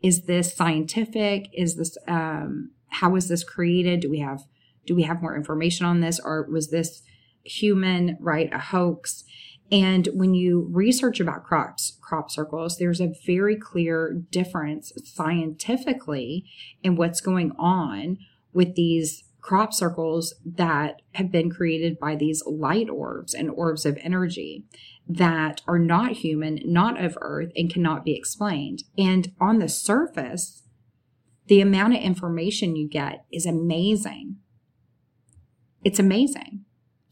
is 0.02 0.22
this 0.22 0.54
scientific 0.54 1.48
is 1.52 1.76
this 1.76 1.96
um 2.08 2.70
how 2.88 3.10
was 3.10 3.28
this 3.28 3.44
created 3.44 4.00
do 4.00 4.10
we 4.10 4.20
have 4.20 4.42
do 4.86 4.94
we 4.94 5.02
have 5.02 5.22
more 5.22 5.36
information 5.36 5.86
on 5.86 6.00
this 6.00 6.20
or 6.20 6.46
was 6.50 6.70
this 6.70 7.02
human, 7.44 8.16
right? 8.20 8.52
A 8.52 8.58
hoax. 8.58 9.24
And 9.72 10.08
when 10.12 10.34
you 10.34 10.68
research 10.70 11.20
about 11.20 11.44
crops, 11.44 11.98
crop 12.00 12.30
circles, 12.30 12.76
there's 12.78 13.00
a 13.00 13.14
very 13.26 13.56
clear 13.56 14.22
difference 14.30 14.92
scientifically 15.04 16.44
in 16.82 16.96
what's 16.96 17.20
going 17.20 17.52
on 17.58 18.18
with 18.52 18.74
these 18.74 19.24
crop 19.40 19.74
circles 19.74 20.34
that 20.44 21.02
have 21.12 21.30
been 21.30 21.50
created 21.50 21.98
by 21.98 22.16
these 22.16 22.42
light 22.46 22.88
orbs 22.88 23.34
and 23.34 23.50
orbs 23.50 23.84
of 23.84 23.98
energy 24.00 24.64
that 25.06 25.60
are 25.66 25.78
not 25.78 26.12
human, 26.12 26.60
not 26.64 27.02
of 27.02 27.18
earth, 27.20 27.52
and 27.54 27.70
cannot 27.72 28.04
be 28.04 28.16
explained. 28.16 28.84
And 28.96 29.32
on 29.38 29.58
the 29.58 29.68
surface, 29.68 30.62
the 31.46 31.60
amount 31.60 31.94
of 31.94 32.00
information 32.00 32.74
you 32.74 32.88
get 32.88 33.26
is 33.30 33.44
amazing. 33.44 34.36
It's 35.84 35.98
amazing. 35.98 36.64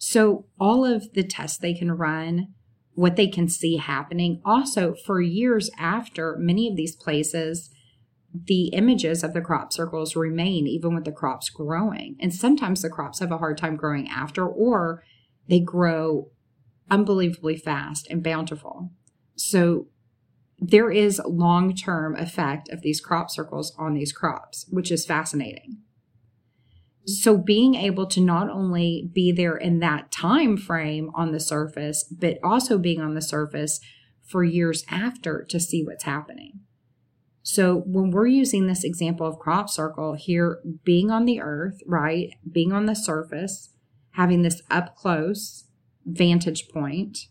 So, 0.04 0.46
all 0.58 0.84
of 0.84 1.12
the 1.12 1.22
tests 1.22 1.58
they 1.58 1.74
can 1.74 1.92
run, 1.92 2.48
what 2.94 3.14
they 3.14 3.28
can 3.28 3.48
see 3.48 3.76
happening, 3.76 4.42
also 4.44 4.96
for 5.06 5.20
years 5.20 5.70
after 5.78 6.36
many 6.40 6.68
of 6.68 6.74
these 6.74 6.96
places, 6.96 7.70
the 8.34 8.70
images 8.70 9.22
of 9.22 9.32
the 9.32 9.40
crop 9.40 9.72
circles 9.72 10.16
remain 10.16 10.66
even 10.66 10.96
with 10.96 11.04
the 11.04 11.12
crops 11.12 11.50
growing. 11.50 12.16
And 12.18 12.34
sometimes 12.34 12.82
the 12.82 12.90
crops 12.90 13.20
have 13.20 13.30
a 13.30 13.38
hard 13.38 13.56
time 13.56 13.76
growing 13.76 14.08
after, 14.08 14.44
or 14.44 15.04
they 15.48 15.60
grow 15.60 16.32
unbelievably 16.90 17.58
fast 17.58 18.08
and 18.10 18.24
bountiful. 18.24 18.90
So 19.36 19.86
there 20.58 20.90
is 20.90 21.22
long 21.24 21.76
term 21.76 22.16
effect 22.16 22.68
of 22.70 22.82
these 22.82 23.00
crop 23.00 23.30
circles 23.30 23.72
on 23.78 23.94
these 23.94 24.12
crops, 24.12 24.66
which 24.68 24.90
is 24.90 25.06
fascinating. 25.06 25.78
So 27.04 27.36
being 27.36 27.74
able 27.74 28.06
to 28.06 28.20
not 28.20 28.48
only 28.48 29.10
be 29.12 29.32
there 29.32 29.56
in 29.56 29.80
that 29.80 30.12
time 30.12 30.56
frame 30.56 31.10
on 31.14 31.32
the 31.32 31.40
surface, 31.40 32.04
but 32.04 32.38
also 32.44 32.78
being 32.78 33.00
on 33.00 33.14
the 33.14 33.22
surface 33.22 33.80
for 34.24 34.44
years 34.44 34.84
after 34.88 35.44
to 35.48 35.58
see 35.58 35.84
what's 35.84 36.04
happening. 36.04 36.60
So 37.42 37.82
when 37.86 38.10
we're 38.10 38.28
using 38.28 38.66
this 38.66 38.84
example 38.84 39.26
of 39.26 39.38
crop 39.40 39.68
circle 39.68 40.14
here, 40.14 40.60
being 40.84 41.10
on 41.10 41.24
the 41.24 41.40
earth, 41.40 41.80
right? 41.86 42.30
Being 42.50 42.72
on 42.72 42.86
the 42.86 42.94
surface, 42.94 43.70
having 44.12 44.42
this 44.42 44.62
up 44.70 44.94
close 44.94 45.64
vantage 46.04 46.68
point, 46.68 47.26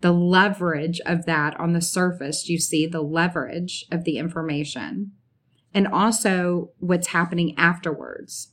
the 0.00 0.12
leverage 0.12 1.00
of 1.04 1.26
that 1.26 1.58
on 1.58 1.72
the 1.72 1.82
surface, 1.82 2.48
you 2.48 2.58
see 2.58 2.86
the 2.86 3.02
leverage 3.02 3.84
of 3.90 4.04
the 4.04 4.16
information 4.16 5.12
and 5.72 5.86
also 5.86 6.70
what's 6.78 7.08
happening 7.08 7.54
afterwards. 7.56 8.52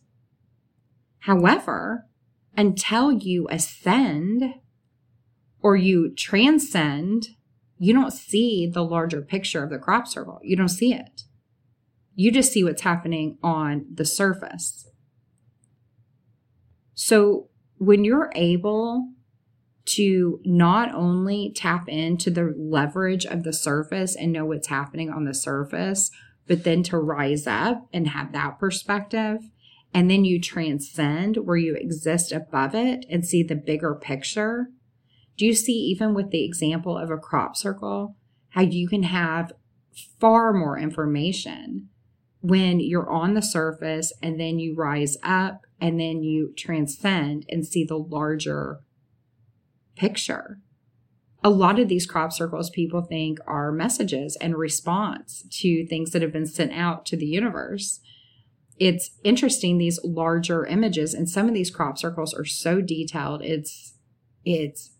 However, 1.19 2.06
until 2.56 3.12
you 3.12 3.47
ascend 3.49 4.56
or 5.60 5.75
you 5.75 6.13
transcend, 6.15 7.30
you 7.77 7.93
don't 7.93 8.13
see 8.13 8.67
the 8.67 8.84
larger 8.84 9.21
picture 9.21 9.63
of 9.63 9.69
the 9.69 9.77
crop 9.77 10.08
circle. 10.08 10.39
You 10.43 10.56
don't 10.56 10.67
see 10.69 10.93
it. 10.93 11.23
You 12.15 12.32
just 12.32 12.51
see 12.51 12.63
what's 12.63 12.82
happening 12.82 13.38
on 13.43 13.86
the 13.93 14.06
surface. 14.06 14.89
So 16.95 17.49
when 17.77 18.03
you're 18.03 18.32
able 18.34 19.10
to 19.86 20.41
not 20.43 20.93
only 20.93 21.53
tap 21.56 21.88
into 21.88 22.30
the 22.30 22.53
leverage 22.58 23.25
of 23.25 23.43
the 23.43 23.53
surface 23.53 24.15
and 24.15 24.34
know 24.34 24.45
what's 24.45 24.67
happening 24.67 25.10
on 25.10 25.25
the 25.25 25.34
surface, 25.34 26.12
but 26.47 26.63
then 26.63 26.83
to 26.83 26.97
rise 26.97 27.45
up 27.45 27.88
and 27.93 28.07
have 28.07 28.31
that 28.31 28.60
perspective. 28.60 29.39
And 29.93 30.10
then 30.10 30.25
you 30.25 30.39
transcend 30.41 31.38
where 31.38 31.57
you 31.57 31.75
exist 31.75 32.31
above 32.31 32.75
it 32.75 33.05
and 33.10 33.25
see 33.25 33.43
the 33.43 33.55
bigger 33.55 33.95
picture. 33.95 34.67
Do 35.38 35.45
you 35.45 35.53
see, 35.53 35.73
even 35.73 36.13
with 36.13 36.31
the 36.31 36.43
example 36.43 36.97
of 36.97 37.10
a 37.10 37.17
crop 37.17 37.55
circle, 37.55 38.15
how 38.49 38.62
you 38.62 38.88
can 38.88 39.03
have 39.03 39.51
far 40.19 40.53
more 40.53 40.77
information 40.77 41.89
when 42.41 42.79
you're 42.79 43.10
on 43.10 43.33
the 43.33 43.41
surface 43.41 44.13
and 44.21 44.39
then 44.39 44.60
you 44.60 44.75
rise 44.75 45.17
up 45.23 45.62
and 45.79 45.99
then 45.99 46.23
you 46.23 46.53
transcend 46.57 47.45
and 47.49 47.65
see 47.65 47.83
the 47.83 47.97
larger 47.97 48.79
picture. 49.95 50.60
A 51.43 51.50
lot 51.50 51.80
of 51.80 51.88
these 51.88 52.06
crop 52.06 52.34
circles 52.34 52.69
people 52.69 53.02
think 53.02 53.39
are 53.45 53.71
messages 53.71 54.38
and 54.41 54.58
response 54.58 55.45
to 55.60 55.86
things 55.86 56.12
that 56.12 56.21
have 56.21 56.34
been 56.34 56.47
sent 56.47 56.73
out 56.73 57.06
to 57.08 57.17
the 57.17 57.28
universe. 57.28 58.00
It's 58.80 59.12
interesting 59.23 59.78
these 59.78 60.00
larger 60.04 60.65
images 60.65 61.13
and 61.13 61.30
some 61.30 61.47
of 61.47 61.54
these 61.54 61.71
crop 61.71 61.97
circles 61.97 62.34
are 62.34 62.45
so 62.45 62.82
detailed. 62.82 63.41
It's 63.43 63.93
it's 64.43 64.91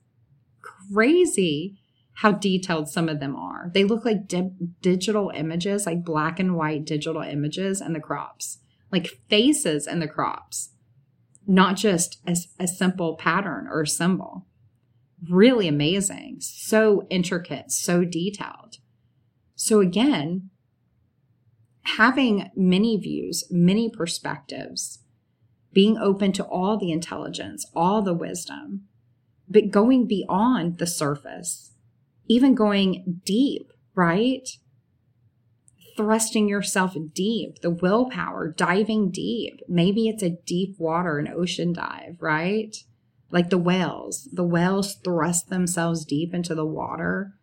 crazy 0.62 1.78
how 2.14 2.32
detailed 2.32 2.90
some 2.90 3.10
of 3.10 3.20
them 3.20 3.36
are. 3.36 3.70
They 3.74 3.84
look 3.84 4.04
like 4.04 4.28
di- 4.28 4.52
digital 4.82 5.32
images, 5.34 5.86
like 5.86 6.04
black 6.04 6.40
and 6.40 6.56
white 6.56 6.86
digital 6.86 7.22
images 7.22 7.80
and 7.80 7.96
the 7.96 8.00
crops, 8.00 8.58
like 8.92 9.20
faces 9.30 9.86
and 9.86 10.02
the 10.02 10.08
crops, 10.08 10.70
not 11.46 11.76
just 11.76 12.20
as 12.26 12.48
a 12.60 12.68
simple 12.68 13.16
pattern 13.16 13.68
or 13.70 13.86
symbol 13.86 14.46
really 15.30 15.68
amazing, 15.68 16.38
so 16.40 17.08
intricate, 17.10 17.72
so 17.72 18.04
detailed. 18.04 18.78
So 19.56 19.80
again, 19.80 20.50
having 21.84 22.52
many 22.56 22.98
views, 22.98 23.46
many 23.50 23.90
perspectives, 23.90 25.00
being 25.74 25.98
open 25.98 26.32
to 26.34 26.44
all 26.44 26.78
the 26.78 26.92
intelligence, 26.92 27.66
all 27.76 28.02
the 28.02 28.14
wisdom, 28.14 28.88
but 29.50 29.72
going 29.72 30.08
beyond 30.08 30.78
the 30.78 30.88
surface, 30.88 31.72
even 32.28 32.54
going 32.54 33.22
deep, 33.26 33.72
right? 33.96 34.48
Thrusting 35.96 36.48
yourself 36.48 36.96
deep, 37.14 37.62
the 37.62 37.72
willpower, 37.72 38.52
diving 38.52 39.10
deep. 39.10 39.62
Maybe 39.68 40.08
it's 40.08 40.24
a 40.24 40.38
deep 40.46 40.76
water, 40.78 41.18
an 41.18 41.28
ocean 41.28 41.74
dive, 41.74 42.18
right? 42.20 42.76
Like 43.32 43.50
the 43.50 43.58
whales. 43.58 44.30
The 44.32 44.44
whales 44.44 44.96
thrust 44.96 45.50
themselves 45.50 46.06
deep 46.06 46.34
into 46.34 46.56
the 46.56 46.66
water 46.66 47.34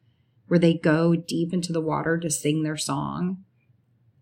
where 0.47 0.59
they 0.59 0.75
go 0.75 1.14
deep 1.14 1.53
into 1.53 1.73
the 1.73 1.81
water 1.81 2.18
to 2.18 2.31
sing 2.31 2.62
their 2.62 2.77
song. 2.77 3.44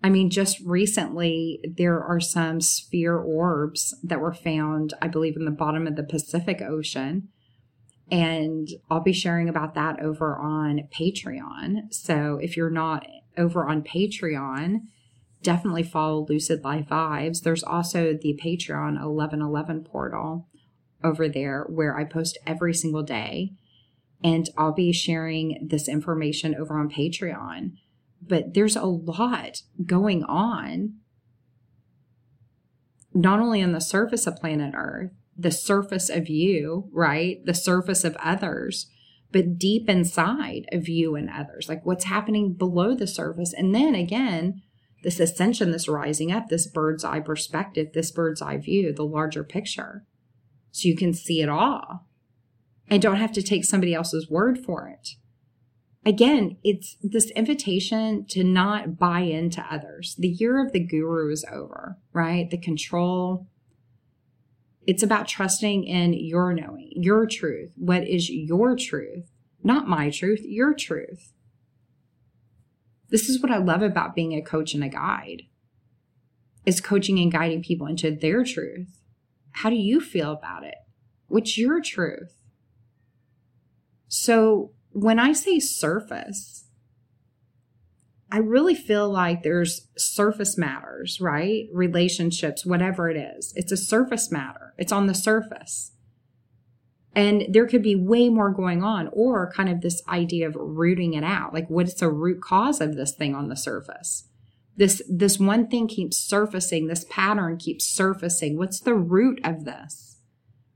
I 0.05 0.09
mean, 0.09 0.31
just 0.31 0.59
recently, 0.61 1.61
there 1.65 2.03
are 2.03 2.21
some 2.21 2.61
sphere 2.61 3.19
orbs 3.19 3.95
that 4.03 4.21
were 4.21 4.35
found, 4.35 4.95
I 5.01 5.09
believe, 5.09 5.37
in 5.37 5.45
the 5.45 5.51
bottom 5.51 5.87
of 5.87 5.97
the 5.97 6.03
Pacific 6.03 6.61
Ocean. 6.61 7.29
And 8.11 8.69
I'll 8.91 9.01
be 9.01 9.13
sharing 9.13 9.49
about 9.49 9.75
that 9.75 10.01
over 10.01 10.37
on 10.37 10.89
Patreon. 10.95 11.93
So 11.93 12.39
if 12.43 12.57
you're 12.57 12.71
not 12.71 13.07
over 13.39 13.69
on 13.69 13.83
Patreon, 13.83 14.83
definitely 15.43 15.85
follow 15.85 16.27
Lucid 16.29 16.65
Life 16.65 16.89
Vibes. 16.91 17.43
There's 17.43 17.65
also 17.65 18.13
the 18.13 18.39
Patreon 18.43 19.01
1111 19.01 19.85
portal 19.85 20.49
over 21.05 21.29
there 21.29 21.65
where 21.69 21.97
I 21.97 22.05
post 22.05 22.39
every 22.47 22.75
single 22.75 23.03
day. 23.03 23.53
And 24.25 24.49
I'll 24.57 24.73
be 24.73 24.93
sharing 24.93 25.67
this 25.69 25.89
information 25.89 26.55
over 26.55 26.79
on 26.79 26.89
Patreon. 26.89 27.73
But 28.21 28.55
there's 28.55 28.77
a 28.77 28.85
lot 28.85 29.63
going 29.85 30.23
on, 30.25 30.95
not 33.13 33.41
only 33.41 33.61
on 33.63 33.73
the 33.73 33.81
surface 33.81 34.27
of 34.27 34.37
planet 34.37 34.75
Earth, 34.77 35.11
the 35.37 35.51
surface 35.51 36.09
of 36.09 36.29
you, 36.29 36.89
right? 36.93 37.45
The 37.45 37.55
surface 37.55 38.05
of 38.05 38.17
others, 38.23 38.87
but 39.33 39.59
deep 39.59 39.89
inside 39.89 40.67
of 40.73 40.89
you 40.89 41.17
and 41.17 41.29
others, 41.29 41.69
like 41.69 41.85
what's 41.85 42.05
happening 42.05 42.53
below 42.53 42.95
the 42.95 43.07
surface. 43.07 43.53
And 43.53 43.75
then 43.75 43.95
again, 43.95 44.63
this 45.03 45.19
ascension, 45.19 45.73
this 45.73 45.89
rising 45.89 46.31
up, 46.31 46.49
this 46.49 46.67
bird's 46.69 47.05
eye 47.05 47.21
perspective, 47.21 47.89
this 47.93 48.13
bird's 48.13 48.41
eye 48.41 48.59
view, 48.59 48.93
the 48.93 49.05
larger 49.05 49.43
picture 49.43 50.05
so 50.73 50.89
you 50.89 50.97
can 50.97 51.13
see 51.13 51.41
it 51.41 51.49
all 51.49 52.09
and 52.89 53.01
don't 53.01 53.17
have 53.17 53.33
to 53.33 53.43
take 53.43 53.65
somebody 53.65 53.95
else's 53.95 54.29
word 54.29 54.59
for 54.59 54.89
it. 54.89 55.11
Again, 56.05 56.57
it's 56.65 56.97
this 57.01 57.31
invitation 57.31 58.27
to 58.31 58.43
not 58.43 58.99
buy 58.99 59.21
into 59.21 59.65
others. 59.71 60.17
The 60.19 60.29
year 60.29 60.65
of 60.65 60.73
the 60.73 60.81
guru 60.81 61.31
is 61.31 61.45
over, 61.53 61.99
right? 62.13 62.51
The 62.51 62.59
control. 62.59 63.47
It's 64.85 65.05
about 65.05 65.29
trusting 65.29 65.85
in 65.85 66.13
your 66.13 66.53
knowing, 66.53 66.91
your 66.97 67.25
truth. 67.27 67.71
What 67.77 68.09
is 68.09 68.29
your 68.29 68.75
truth? 68.77 69.31
Not 69.63 69.87
my 69.87 70.11
truth, 70.11 70.41
your 70.43 70.75
truth. 70.75 71.33
This 73.11 73.29
is 73.29 73.41
what 73.41 73.53
I 73.53 73.59
love 73.59 73.83
about 73.83 74.17
being 74.17 74.33
a 74.33 74.43
coach 74.43 74.75
and 74.75 74.83
a 74.83 74.89
guide 74.89 75.43
is 76.67 76.81
coaching 76.81 77.19
and 77.19 77.31
guiding 77.31 77.63
people 77.63 77.87
into 77.87 78.11
their 78.11 78.43
truth 78.43 79.02
how 79.53 79.71
do 79.71 79.77
you 79.77 80.01
feel 80.01 80.33
about 80.33 80.65
it? 80.65 80.75
What's 81.29 81.57
your 81.57 81.81
truth? 81.81 82.37
So 84.09 84.73
when 84.91 85.19
I 85.19 85.33
say 85.33 85.59
surface, 85.59 86.67
I 88.31 88.39
really 88.39 88.75
feel 88.75 89.11
like 89.11 89.43
there's 89.43 89.89
surface 89.97 90.57
matters, 90.57 91.21
right? 91.21 91.67
Relationships, 91.73 92.65
whatever 92.65 93.11
it 93.11 93.17
is. 93.17 93.53
It's 93.57 93.73
a 93.73 93.77
surface 93.77 94.31
matter. 94.31 94.75
It's 94.79 94.93
on 94.93 95.07
the 95.07 95.15
surface. 95.15 95.93
And 97.15 97.45
there 97.51 97.67
could 97.67 97.83
be 97.83 97.95
way 97.95 98.31
more 98.31 98.51
going 98.51 98.83
on, 98.83 99.11
or 99.13 99.53
kind 99.53 99.69
of 99.69 99.83
this 99.83 100.03
idea 100.09 100.49
of 100.49 100.57
rooting 100.57 101.13
it 101.13 101.25
out. 101.25 101.53
Like, 101.53 101.69
what's 101.69 101.93
the 101.93 102.09
root 102.09 102.41
cause 102.41 102.81
of 102.81 102.97
this 102.97 103.13
thing 103.13 103.35
on 103.35 103.49
the 103.49 103.57
surface? 103.57 104.29
This, 104.77 105.03
this 105.09 105.39
one 105.39 105.69
thing 105.69 105.87
keeps 105.87 106.17
surfacing. 106.17 106.87
This 106.87 107.05
pattern 107.11 107.59
keeps 107.59 107.85
surfacing. 107.85 108.57
What's 108.57 108.81
the 108.81 108.95
root 108.95 109.41
of 109.45 109.65
this? 109.65 110.19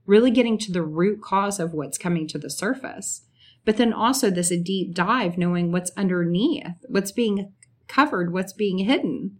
Really 0.05 0.31
getting 0.31 0.57
to 0.59 0.71
the 0.71 0.83
root 0.83 1.21
cause 1.21 1.59
of 1.59 1.73
what's 1.73 1.97
coming 1.97 2.27
to 2.29 2.37
the 2.37 2.49
surface. 2.49 3.23
But 3.65 3.77
then 3.77 3.91
also 3.91 4.29
this 4.29 4.51
a 4.51 4.57
deep 4.57 4.93
dive, 4.93 5.37
knowing 5.37 5.71
what's 5.71 5.91
underneath, 5.97 6.85
what's 6.87 7.11
being 7.11 7.51
covered, 7.87 8.31
what's 8.31 8.53
being 8.53 8.79
hidden. 8.79 9.39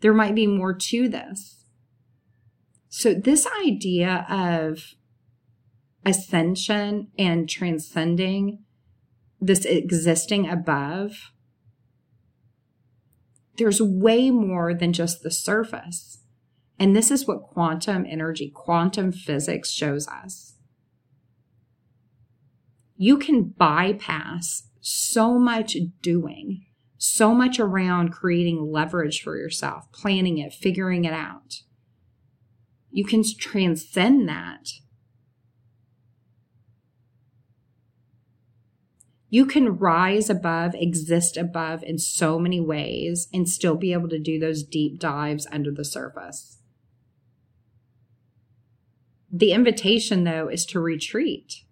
There 0.00 0.14
might 0.14 0.34
be 0.34 0.46
more 0.46 0.74
to 0.74 1.08
this. 1.08 1.64
So 2.88 3.12
this 3.12 3.46
idea 3.62 4.24
of 4.30 4.94
ascension 6.06 7.08
and 7.18 7.48
transcending 7.48 8.64
this 9.40 9.66
existing 9.66 10.48
above, 10.48 11.32
there's 13.56 13.80
way 13.80 14.30
more 14.30 14.74
than 14.74 14.92
just 14.92 15.22
the 15.22 15.30
surface. 15.30 16.18
And 16.78 16.94
this 16.94 17.10
is 17.10 17.26
what 17.26 17.42
quantum 17.42 18.06
energy, 18.08 18.50
quantum 18.54 19.12
physics 19.12 19.70
shows 19.70 20.06
us. 20.08 20.54
You 22.96 23.18
can 23.18 23.54
bypass 23.56 24.68
so 24.80 25.38
much 25.38 25.76
doing, 26.00 26.64
so 26.96 27.34
much 27.34 27.58
around 27.58 28.12
creating 28.12 28.70
leverage 28.70 29.22
for 29.22 29.36
yourself, 29.36 29.90
planning 29.92 30.38
it, 30.38 30.52
figuring 30.52 31.04
it 31.04 31.12
out. 31.12 31.62
You 32.90 33.04
can 33.04 33.22
transcend 33.38 34.28
that 34.28 34.68
you 39.36 39.44
can 39.44 39.76
rise 39.76 40.30
above, 40.30 40.74
exist 40.74 41.36
above 41.36 41.82
in 41.82 41.98
so 41.98 42.38
many 42.38 42.58
ways 42.58 43.28
and 43.34 43.46
still 43.46 43.76
be 43.76 43.92
able 43.92 44.08
to 44.08 44.18
do 44.18 44.38
those 44.38 44.62
deep 44.62 44.98
dives 44.98 45.46
under 45.52 45.70
the 45.70 45.84
surface. 45.84 46.62
The 49.30 49.52
invitation, 49.52 50.24
though, 50.24 50.48
is 50.48 50.64
to 50.64 50.80
retreat. 50.80 51.64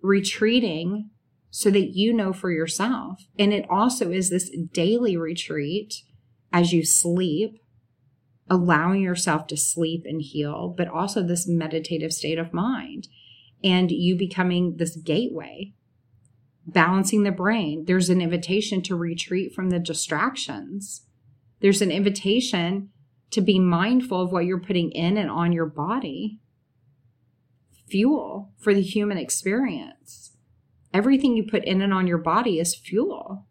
Retreating 0.00 1.10
so 1.50 1.70
that 1.70 1.94
you 1.94 2.10
know 2.10 2.32
for 2.32 2.50
yourself. 2.50 3.20
And 3.38 3.52
it 3.52 3.66
also 3.68 4.10
is 4.10 4.30
this 4.30 4.50
daily 4.72 5.14
retreat 5.14 5.92
as 6.54 6.72
you 6.72 6.86
sleep, 6.86 7.58
allowing 8.48 9.02
yourself 9.02 9.46
to 9.48 9.58
sleep 9.58 10.04
and 10.06 10.22
heal, 10.22 10.72
but 10.74 10.88
also 10.88 11.22
this 11.22 11.46
meditative 11.46 12.14
state 12.14 12.38
of 12.38 12.54
mind 12.54 13.08
and 13.62 13.90
you 13.90 14.16
becoming 14.16 14.76
this 14.78 14.96
gateway 14.96 15.74
balancing 16.66 17.22
the 17.22 17.32
brain. 17.32 17.84
There's 17.86 18.08
an 18.10 18.20
invitation 18.20 18.82
to 18.82 18.96
retreat 18.96 19.54
from 19.54 19.70
the 19.70 19.78
distractions. 19.78 21.06
There's 21.60 21.82
an 21.82 21.90
invitation 21.90 22.90
to 23.30 23.40
be 23.40 23.58
mindful 23.58 24.20
of 24.20 24.32
what 24.32 24.44
you're 24.44 24.60
putting 24.60 24.90
in 24.92 25.16
and 25.16 25.30
on 25.30 25.52
your 25.52 25.66
body. 25.66 26.38
Fuel 27.88 28.52
for 28.58 28.74
the 28.74 28.82
human 28.82 29.18
experience. 29.18 30.36
Everything 30.94 31.36
you 31.36 31.44
put 31.44 31.64
in 31.64 31.80
and 31.80 31.92
on 31.92 32.06
your 32.06 32.18
body 32.18 32.58
is 32.58 32.74
fuel. 32.74 33.46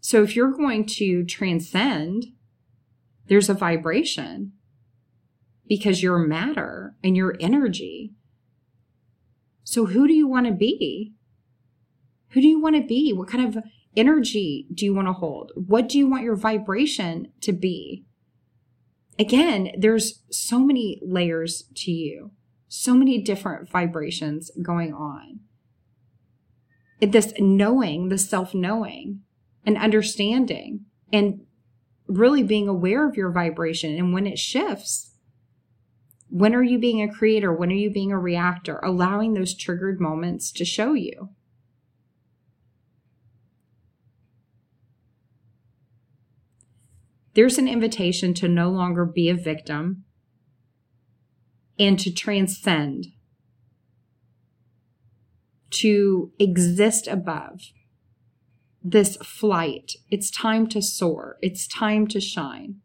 So 0.00 0.22
if 0.22 0.34
you're 0.34 0.52
going 0.52 0.86
to 0.86 1.24
transcend, 1.24 2.26
there's 3.26 3.50
a 3.50 3.54
vibration 3.54 4.52
because 5.68 6.02
you're 6.02 6.18
matter 6.18 6.94
and 7.04 7.14
your 7.14 7.36
energy 7.40 8.14
so, 9.70 9.84
who 9.84 10.08
do 10.08 10.14
you 10.14 10.26
want 10.26 10.46
to 10.46 10.52
be? 10.52 11.12
Who 12.30 12.40
do 12.40 12.48
you 12.48 12.58
want 12.58 12.76
to 12.76 12.82
be? 12.82 13.12
What 13.12 13.28
kind 13.28 13.54
of 13.54 13.62
energy 13.94 14.66
do 14.72 14.86
you 14.86 14.94
want 14.94 15.08
to 15.08 15.12
hold? 15.12 15.52
What 15.56 15.90
do 15.90 15.98
you 15.98 16.08
want 16.08 16.24
your 16.24 16.36
vibration 16.36 17.32
to 17.42 17.52
be? 17.52 18.06
Again, 19.18 19.72
there's 19.76 20.22
so 20.30 20.60
many 20.60 20.98
layers 21.04 21.64
to 21.74 21.90
you, 21.90 22.30
so 22.68 22.94
many 22.94 23.20
different 23.20 23.68
vibrations 23.68 24.50
going 24.62 24.94
on. 24.94 25.40
This 27.02 27.34
knowing, 27.38 28.08
the 28.08 28.16
self 28.16 28.54
knowing 28.54 29.20
and 29.66 29.76
understanding, 29.76 30.86
and 31.12 31.42
really 32.06 32.42
being 32.42 32.68
aware 32.68 33.06
of 33.06 33.18
your 33.18 33.30
vibration 33.30 33.94
and 33.98 34.14
when 34.14 34.26
it 34.26 34.38
shifts 34.38 35.12
when 36.30 36.54
are 36.54 36.62
you 36.62 36.78
being 36.78 37.02
a 37.02 37.12
creator? 37.12 37.52
When 37.52 37.70
are 37.70 37.74
you 37.74 37.90
being 37.90 38.12
a 38.12 38.18
reactor? 38.18 38.78
Allowing 38.82 39.34
those 39.34 39.54
triggered 39.54 40.00
moments 40.00 40.52
to 40.52 40.64
show 40.64 40.92
you. 40.92 41.30
There's 47.34 47.58
an 47.58 47.68
invitation 47.68 48.34
to 48.34 48.48
no 48.48 48.68
longer 48.68 49.04
be 49.04 49.28
a 49.28 49.34
victim 49.34 50.04
and 51.78 51.98
to 52.00 52.12
transcend, 52.12 53.06
to 55.70 56.32
exist 56.38 57.06
above 57.06 57.60
this 58.82 59.16
flight. 59.18 59.92
It's 60.10 60.30
time 60.30 60.66
to 60.68 60.82
soar, 60.82 61.38
it's 61.40 61.68
time 61.68 62.08
to 62.08 62.20
shine. 62.20 62.80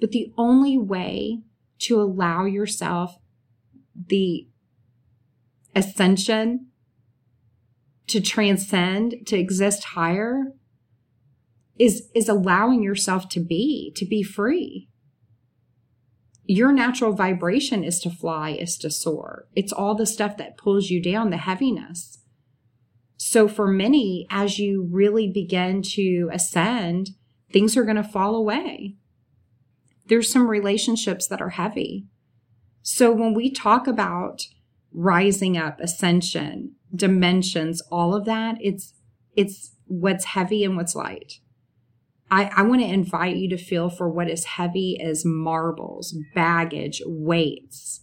But 0.00 0.10
the 0.10 0.32
only 0.36 0.76
way 0.76 1.42
to 1.82 2.00
allow 2.00 2.44
yourself 2.44 3.18
the 3.94 4.48
ascension 5.74 6.68
to 8.06 8.20
transcend, 8.20 9.26
to 9.26 9.38
exist 9.38 9.84
higher 9.84 10.52
is 11.78 12.10
is 12.14 12.28
allowing 12.28 12.82
yourself 12.82 13.28
to 13.30 13.40
be, 13.40 13.92
to 13.96 14.04
be 14.04 14.22
free. 14.22 14.88
Your 16.44 16.72
natural 16.72 17.12
vibration 17.12 17.82
is 17.82 17.98
to 18.00 18.10
fly, 18.10 18.50
is 18.50 18.76
to 18.78 18.90
soar. 18.90 19.46
It's 19.54 19.72
all 19.72 19.94
the 19.94 20.06
stuff 20.06 20.36
that 20.36 20.58
pulls 20.58 20.90
you 20.90 21.02
down, 21.02 21.30
the 21.30 21.36
heaviness. 21.38 22.18
So 23.16 23.48
for 23.48 23.68
many, 23.68 24.26
as 24.30 24.58
you 24.58 24.88
really 24.90 25.28
begin 25.28 25.82
to 25.94 26.28
ascend, 26.32 27.10
things 27.52 27.76
are 27.76 27.84
going 27.84 27.96
to 27.96 28.04
fall 28.04 28.34
away 28.34 28.96
there's 30.12 30.30
some 30.30 30.46
relationships 30.46 31.26
that 31.26 31.40
are 31.40 31.48
heavy. 31.48 32.04
So 32.82 33.10
when 33.10 33.32
we 33.32 33.50
talk 33.50 33.86
about 33.86 34.42
rising 34.92 35.56
up, 35.56 35.80
ascension, 35.80 36.74
dimensions, 36.94 37.80
all 37.90 38.14
of 38.14 38.26
that, 38.26 38.58
it's, 38.60 38.92
it's 39.36 39.74
what's 39.86 40.26
heavy 40.26 40.64
and 40.64 40.76
what's 40.76 40.94
light. 40.94 41.38
I, 42.30 42.50
I 42.54 42.60
want 42.60 42.82
to 42.82 42.86
invite 42.92 43.36
you 43.36 43.48
to 43.48 43.56
feel 43.56 43.88
for 43.88 44.06
what 44.06 44.28
is 44.28 44.44
heavy 44.44 45.00
as 45.00 45.24
marbles, 45.24 46.14
baggage, 46.34 47.00
weights. 47.06 48.02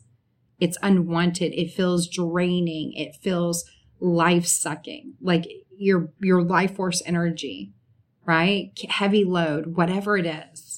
It's 0.60 0.80
unwanted. 0.82 1.54
It 1.54 1.70
feels 1.70 2.08
draining. 2.08 2.94
It 2.94 3.18
feels 3.22 3.70
life 4.00 4.48
sucking, 4.48 5.14
like 5.22 5.46
your, 5.78 6.12
your 6.20 6.42
life 6.42 6.76
force 6.76 7.04
energy, 7.06 7.72
right? 8.26 8.72
Heavy 8.90 9.24
load, 9.24 9.76
whatever 9.76 10.18
it 10.18 10.26
is 10.26 10.69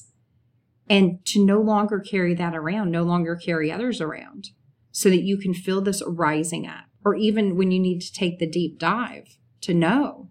and 0.92 1.24
to 1.24 1.42
no 1.42 1.58
longer 1.58 1.98
carry 1.98 2.34
that 2.34 2.54
around, 2.54 2.90
no 2.90 3.02
longer 3.02 3.34
carry 3.34 3.72
others 3.72 3.98
around 3.98 4.50
so 4.90 5.08
that 5.08 5.22
you 5.22 5.38
can 5.38 5.54
feel 5.54 5.80
this 5.80 6.02
rising 6.06 6.66
up, 6.66 6.84
or 7.02 7.14
even 7.14 7.56
when 7.56 7.70
you 7.70 7.80
need 7.80 8.00
to 8.00 8.12
take 8.12 8.38
the 8.38 8.46
deep 8.46 8.78
dive 8.78 9.38
to 9.62 9.72
know 9.72 10.28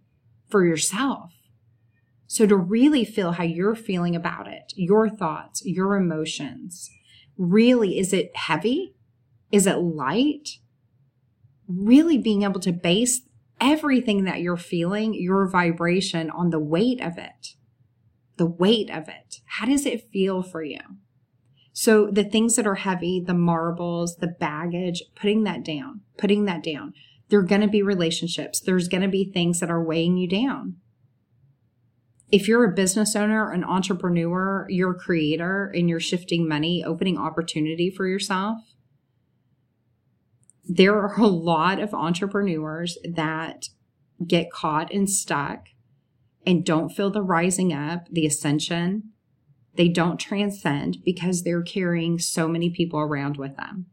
for 0.49 0.63
yourself. 0.63 1.31
So 2.27 2.45
to 2.45 2.55
really 2.55 3.03
feel 3.03 3.31
how 3.31 3.43
you're 3.43 3.73
feeling 3.73 4.15
about 4.15 4.47
it, 4.47 4.71
your 4.75 5.09
thoughts, 5.09 5.63
your 5.65 5.95
emotions. 5.95 6.91
Really, 7.39 7.97
is 7.97 8.13
it 8.13 8.29
heavy? 8.35 8.93
Is 9.51 9.65
it 9.65 9.77
light? 9.77 10.59
Really 11.67 12.19
being 12.19 12.43
able 12.43 12.59
to 12.59 12.71
base 12.71 13.21
everything 13.59 14.25
that 14.25 14.41
you're 14.41 14.57
feeling, 14.57 15.15
your 15.15 15.49
vibration 15.49 16.29
on 16.29 16.51
the 16.51 16.59
weight 16.59 17.01
of 17.01 17.17
it 17.17 17.55
the 18.41 18.47
weight 18.47 18.89
of 18.89 19.07
it. 19.07 19.39
How 19.45 19.67
does 19.67 19.85
it 19.85 20.09
feel 20.11 20.41
for 20.41 20.63
you? 20.63 20.79
So 21.73 22.07
the 22.07 22.23
things 22.23 22.55
that 22.55 22.65
are 22.65 22.73
heavy, 22.73 23.19
the 23.23 23.35
marbles, 23.35 24.15
the 24.15 24.29
baggage, 24.39 25.03
putting 25.13 25.43
that 25.43 25.63
down, 25.63 26.01
putting 26.17 26.45
that 26.45 26.63
down. 26.63 26.95
There 27.29 27.37
are 27.37 27.43
going 27.43 27.61
to 27.61 27.67
be 27.67 27.83
relationships. 27.83 28.59
There's 28.59 28.87
going 28.87 29.03
to 29.03 29.07
be 29.07 29.25
things 29.25 29.59
that 29.59 29.69
are 29.69 29.83
weighing 29.83 30.17
you 30.17 30.27
down. 30.27 30.77
If 32.31 32.47
you're 32.47 32.65
a 32.65 32.73
business 32.73 33.15
owner, 33.15 33.51
an 33.51 33.63
entrepreneur, 33.63 34.65
you're 34.71 34.93
a 34.93 34.99
creator 34.99 35.71
and 35.75 35.87
you're 35.87 35.99
shifting 35.99 36.47
money, 36.47 36.83
opening 36.83 37.19
opportunity 37.19 37.91
for 37.91 38.07
yourself, 38.07 38.57
there 40.67 40.95
are 40.95 41.21
a 41.21 41.27
lot 41.27 41.79
of 41.79 41.93
entrepreneurs 41.93 42.97
that 43.03 43.67
get 44.25 44.51
caught 44.51 44.91
and 44.91 45.07
stuck 45.07 45.67
and 46.45 46.65
don't 46.65 46.89
feel 46.89 47.09
the 47.09 47.21
rising 47.21 47.71
up, 47.73 48.07
the 48.09 48.25
ascension, 48.25 49.11
they 49.75 49.87
don't 49.87 50.19
transcend 50.19 50.97
because 51.05 51.43
they're 51.43 51.61
carrying 51.61 52.19
so 52.19 52.47
many 52.47 52.69
people 52.69 52.99
around 52.99 53.37
with 53.37 53.55
them. 53.57 53.85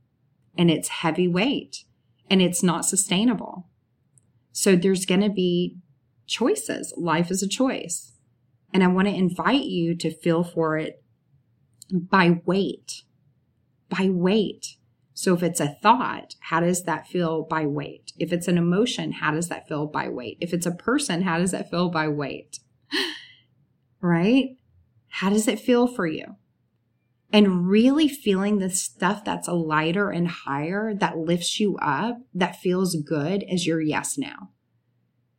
And 0.56 0.70
it's 0.70 0.88
heavy 0.88 1.28
weight 1.28 1.84
and 2.28 2.42
it's 2.42 2.62
not 2.62 2.84
sustainable. 2.84 3.68
So 4.52 4.74
there's 4.74 5.06
going 5.06 5.20
to 5.20 5.28
be 5.28 5.76
choices. 6.26 6.92
Life 6.96 7.30
is 7.30 7.42
a 7.42 7.48
choice. 7.48 8.12
And 8.72 8.82
I 8.82 8.88
want 8.88 9.08
to 9.08 9.14
invite 9.14 9.64
you 9.64 9.96
to 9.96 10.10
feel 10.10 10.42
for 10.42 10.76
it 10.76 11.02
by 11.92 12.40
weight. 12.44 13.02
By 13.88 14.08
weight. 14.10 14.77
So 15.18 15.34
if 15.34 15.42
it's 15.42 15.58
a 15.58 15.74
thought, 15.82 16.36
how 16.38 16.60
does 16.60 16.84
that 16.84 17.08
feel 17.08 17.42
by 17.42 17.66
weight? 17.66 18.12
If 18.20 18.32
it's 18.32 18.46
an 18.46 18.56
emotion, 18.56 19.10
how 19.10 19.32
does 19.32 19.48
that 19.48 19.66
feel 19.66 19.84
by 19.88 20.08
weight? 20.08 20.38
If 20.40 20.52
it's 20.52 20.64
a 20.64 20.70
person, 20.70 21.22
how 21.22 21.38
does 21.38 21.50
that 21.50 21.68
feel 21.68 21.88
by 21.88 22.06
weight? 22.06 22.60
right? 24.00 24.50
How 25.08 25.28
does 25.28 25.48
it 25.48 25.58
feel 25.58 25.88
for 25.88 26.06
you? 26.06 26.36
And 27.32 27.68
really 27.68 28.06
feeling 28.06 28.58
the 28.58 28.70
stuff 28.70 29.24
that's 29.24 29.48
lighter 29.48 30.10
and 30.10 30.28
higher 30.28 30.94
that 30.94 31.18
lifts 31.18 31.58
you 31.58 31.76
up, 31.78 32.20
that 32.32 32.60
feels 32.60 32.94
good 32.94 33.42
as 33.50 33.66
your 33.66 33.80
yes 33.80 34.18
now. 34.18 34.50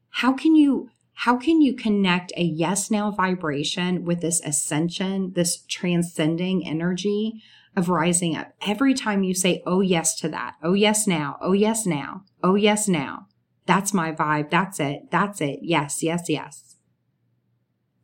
How 0.09 0.34
can 0.34 0.55
you 0.55 0.89
how 1.13 1.38
can 1.38 1.61
you 1.61 1.73
connect 1.73 2.34
a 2.36 2.43
yes 2.43 2.91
now 2.91 3.11
vibration 3.11 4.03
with 4.03 4.19
this 4.19 4.41
ascension, 4.41 5.32
this 5.36 5.63
transcending 5.69 6.67
energy 6.67 7.41
of 7.80 7.89
rising 7.89 8.36
up? 8.36 8.53
Every 8.67 8.93
time 8.93 9.23
you 9.23 9.34
say, 9.34 9.63
oh, 9.65 9.82
yes 9.82 10.13
to 10.19 10.30
that, 10.30 10.53
oh, 10.61 10.73
yes, 10.73 11.07
now, 11.07 11.38
oh, 11.41 11.53
yes, 11.53 11.88
now, 11.88 12.25
oh, 12.43 12.53
yes, 12.53 12.88
now, 12.88 13.25
that's 13.65 13.93
my 13.93 14.11
vibe, 14.11 14.51
that's 14.51 14.80
it, 14.80 15.09
that's 15.09 15.41
it, 15.41 15.59
yes, 15.63 16.03
yes, 16.03 16.30
yes. 16.30 16.75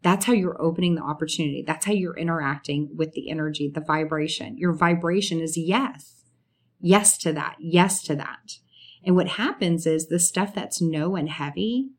That's 0.02 0.26
how 0.26 0.34
you're 0.34 0.62
opening 0.62 0.94
the 0.94 1.02
opportunity. 1.02 1.64
That's 1.66 1.88
how 1.88 1.94
you're 1.94 2.16
interacting 2.16 2.90
with 2.96 3.14
the 3.14 3.32
energy, 3.32 3.72
the 3.74 3.82
vibration. 3.82 4.56
Your 4.56 4.72
vibration 4.72 5.40
is 5.40 5.58
yes. 5.58 6.26
Yes 6.80 7.18
to 7.20 7.34
that. 7.34 7.56
Yes 7.60 8.04
to 8.04 8.16
that. 8.16 8.60
And 9.04 9.16
what 9.16 9.30
happens 9.30 9.88
is 9.88 10.06
the 10.06 10.20
stuff 10.20 10.54
that's 10.54 10.80
no 10.80 11.16
and 11.16 11.28
heavy, 11.28 11.90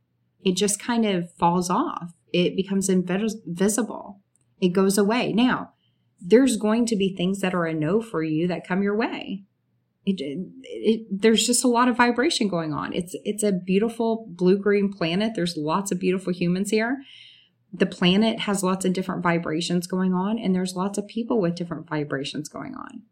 it 0.44 0.52
just 0.52 0.78
kind 0.78 1.04
of 1.04 1.32
falls 1.32 1.68
off. 1.68 2.12
It 2.32 2.54
becomes 2.54 2.88
invisible. 2.88 4.20
It 4.60 4.68
goes 4.68 4.96
away. 4.96 5.32
Now, 5.32 5.72
there's 6.20 6.56
going 6.56 6.86
to 6.86 6.96
be 6.96 7.14
things 7.14 7.40
that 7.40 7.54
are 7.54 7.66
a 7.66 7.74
no 7.74 8.00
for 8.00 8.22
you 8.22 8.48
that 8.48 8.66
come 8.66 8.82
your 8.82 8.96
way. 8.96 9.44
It, 10.04 10.20
it, 10.20 10.38
it, 10.62 11.06
there's 11.10 11.46
just 11.46 11.64
a 11.64 11.68
lot 11.68 11.88
of 11.88 11.96
vibration 11.96 12.48
going 12.48 12.72
on. 12.72 12.92
It's 12.92 13.16
it's 13.24 13.42
a 13.42 13.52
beautiful 13.52 14.26
blue 14.28 14.56
green 14.56 14.92
planet. 14.92 15.32
There's 15.34 15.56
lots 15.56 15.90
of 15.90 15.98
beautiful 15.98 16.32
humans 16.32 16.70
here, 16.70 16.98
the 17.78 17.86
planet 17.86 18.40
has 18.40 18.62
lots 18.62 18.84
of 18.84 18.92
different 18.92 19.22
vibrations 19.22 19.86
going 19.86 20.14
on, 20.14 20.38
and 20.38 20.54
there's 20.54 20.74
lots 20.74 20.98
of 20.98 21.06
people 21.06 21.40
with 21.40 21.56
different 21.56 21.88
vibrations 21.88 22.48
going 22.48 22.74
on. 22.74 23.02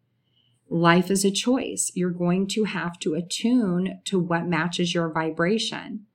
Life 0.68 1.10
is 1.10 1.24
a 1.24 1.30
choice. 1.30 1.92
You're 1.94 2.10
going 2.10 2.46
to 2.48 2.64
have 2.64 2.98
to 3.00 3.14
attune 3.14 4.00
to 4.06 4.18
what 4.18 4.46
matches 4.46 4.94
your 4.94 5.10
vibration 5.10 6.06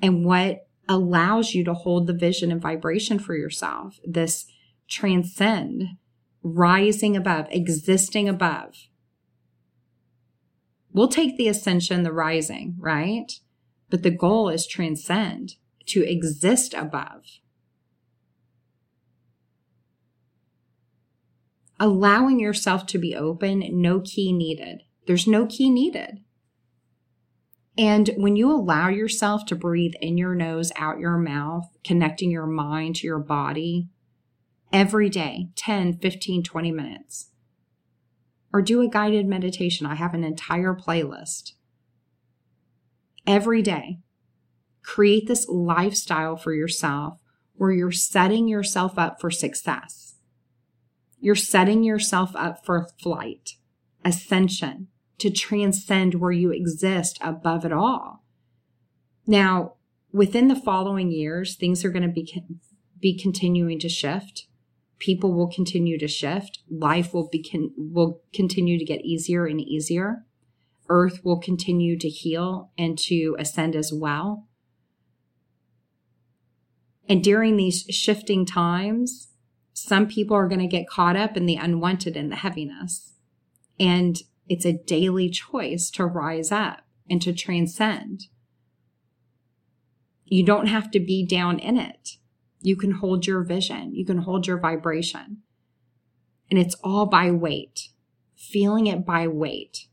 and 0.00 0.24
what 0.24 0.68
allows 0.88 1.54
you 1.54 1.64
to 1.64 1.74
hold 1.74 2.06
the 2.06 2.12
vision 2.12 2.52
and 2.52 2.62
vibration 2.62 3.18
for 3.18 3.34
yourself. 3.34 3.98
This 4.04 4.46
transcend, 4.88 5.84
rising 6.42 7.16
above, 7.16 7.46
existing 7.50 8.28
above. 8.28 8.88
We'll 10.92 11.08
take 11.08 11.36
the 11.36 11.48
ascension, 11.48 12.02
the 12.02 12.12
rising, 12.12 12.76
right? 12.78 13.32
But 13.88 14.02
the 14.02 14.10
goal 14.10 14.48
is 14.48 14.66
transcend, 14.66 15.56
to 15.86 16.02
exist 16.02 16.74
above. 16.74 17.24
allowing 21.80 22.38
yourself 22.38 22.84
to 22.86 22.98
be 22.98 23.16
open, 23.16 23.64
no 23.72 24.00
key 24.00 24.32
needed. 24.32 24.82
There's 25.06 25.26
no 25.26 25.46
key 25.46 25.70
needed. 25.70 26.20
And 27.78 28.10
when 28.16 28.36
you 28.36 28.52
allow 28.52 28.88
yourself 28.88 29.46
to 29.46 29.56
breathe 29.56 29.94
in 30.02 30.18
your 30.18 30.34
nose, 30.34 30.70
out 30.76 30.98
your 30.98 31.16
mouth, 31.16 31.64
connecting 31.82 32.30
your 32.30 32.46
mind 32.46 32.96
to 32.96 33.06
your 33.06 33.18
body 33.18 33.88
every 34.72 35.08
day, 35.08 35.48
10, 35.56 35.98
15, 35.98 36.42
20 36.42 36.72
minutes, 36.72 37.30
or 38.52 38.62
do 38.62 38.80
a 38.82 38.88
guided 38.88 39.26
meditation. 39.26 39.86
I 39.86 39.94
have 39.94 40.14
an 40.14 40.24
entire 40.24 40.74
playlist. 40.74 41.52
Every 43.26 43.62
day, 43.62 43.98
create 44.82 45.28
this 45.28 45.48
lifestyle 45.48 46.36
for 46.36 46.52
yourself 46.52 47.20
where 47.54 47.72
you're 47.72 47.92
setting 47.92 48.48
yourself 48.48 48.98
up 48.98 49.20
for 49.20 49.30
success 49.30 50.10
you're 51.20 51.34
setting 51.34 51.84
yourself 51.84 52.34
up 52.34 52.64
for 52.64 52.88
flight, 53.00 53.56
ascension, 54.04 54.88
to 55.18 55.30
transcend 55.30 56.14
where 56.14 56.32
you 56.32 56.50
exist 56.50 57.18
above 57.20 57.64
it 57.64 57.72
all. 57.72 58.24
Now, 59.26 59.74
within 60.12 60.48
the 60.48 60.56
following 60.56 61.12
years, 61.12 61.56
things 61.56 61.84
are 61.84 61.90
going 61.90 62.02
to 62.02 62.08
be, 62.08 62.42
be 62.98 63.18
continuing 63.18 63.78
to 63.80 63.88
shift. 63.88 64.46
People 65.00 65.32
will 65.32 65.48
continue 65.48 65.98
to 65.98 66.06
shift. 66.06 66.60
Life 66.70 67.12
will 67.12 67.28
be, 67.28 67.44
will 67.76 68.22
continue 68.32 68.78
to 68.78 68.84
get 68.84 69.00
easier 69.00 69.46
and 69.46 69.60
easier. 69.60 70.26
Earth 70.88 71.24
will 71.24 71.40
continue 71.40 71.98
to 71.98 72.08
heal 72.08 72.70
and 72.76 72.98
to 72.98 73.34
ascend 73.38 73.74
as 73.74 73.92
well. 73.92 74.46
And 77.08 77.24
during 77.24 77.56
these 77.56 77.86
shifting 77.90 78.44
times, 78.44 79.28
some 79.72 80.06
people 80.06 80.36
are 80.36 80.48
going 80.48 80.60
to 80.60 80.66
get 80.66 80.88
caught 80.88 81.16
up 81.16 81.36
in 81.36 81.46
the 81.46 81.56
unwanted 81.56 82.16
and 82.16 82.30
the 82.30 82.36
heaviness. 82.36 83.14
And 83.78 84.18
it's 84.48 84.66
a 84.66 84.74
daily 84.84 85.30
choice 85.30 85.90
to 85.92 86.04
rise 86.04 86.52
up 86.52 86.82
and 87.08 87.22
to 87.22 87.32
transcend. 87.32 88.26
You 90.26 90.44
don't 90.44 90.66
have 90.66 90.90
to 90.90 91.00
be 91.00 91.24
down 91.24 91.58
in 91.58 91.78
it. 91.78 92.18
You 92.60 92.76
can 92.76 92.92
hold 92.92 93.26
your 93.26 93.42
vision, 93.42 93.94
you 93.94 94.04
can 94.04 94.18
hold 94.18 94.46
your 94.46 94.58
vibration. 94.58 95.38
And 96.50 96.58
it's 96.58 96.74
all 96.82 97.06
by 97.06 97.30
weight, 97.30 97.88
feeling 98.36 98.86
it 98.86 99.06
by 99.06 99.28
weight. 99.28 99.86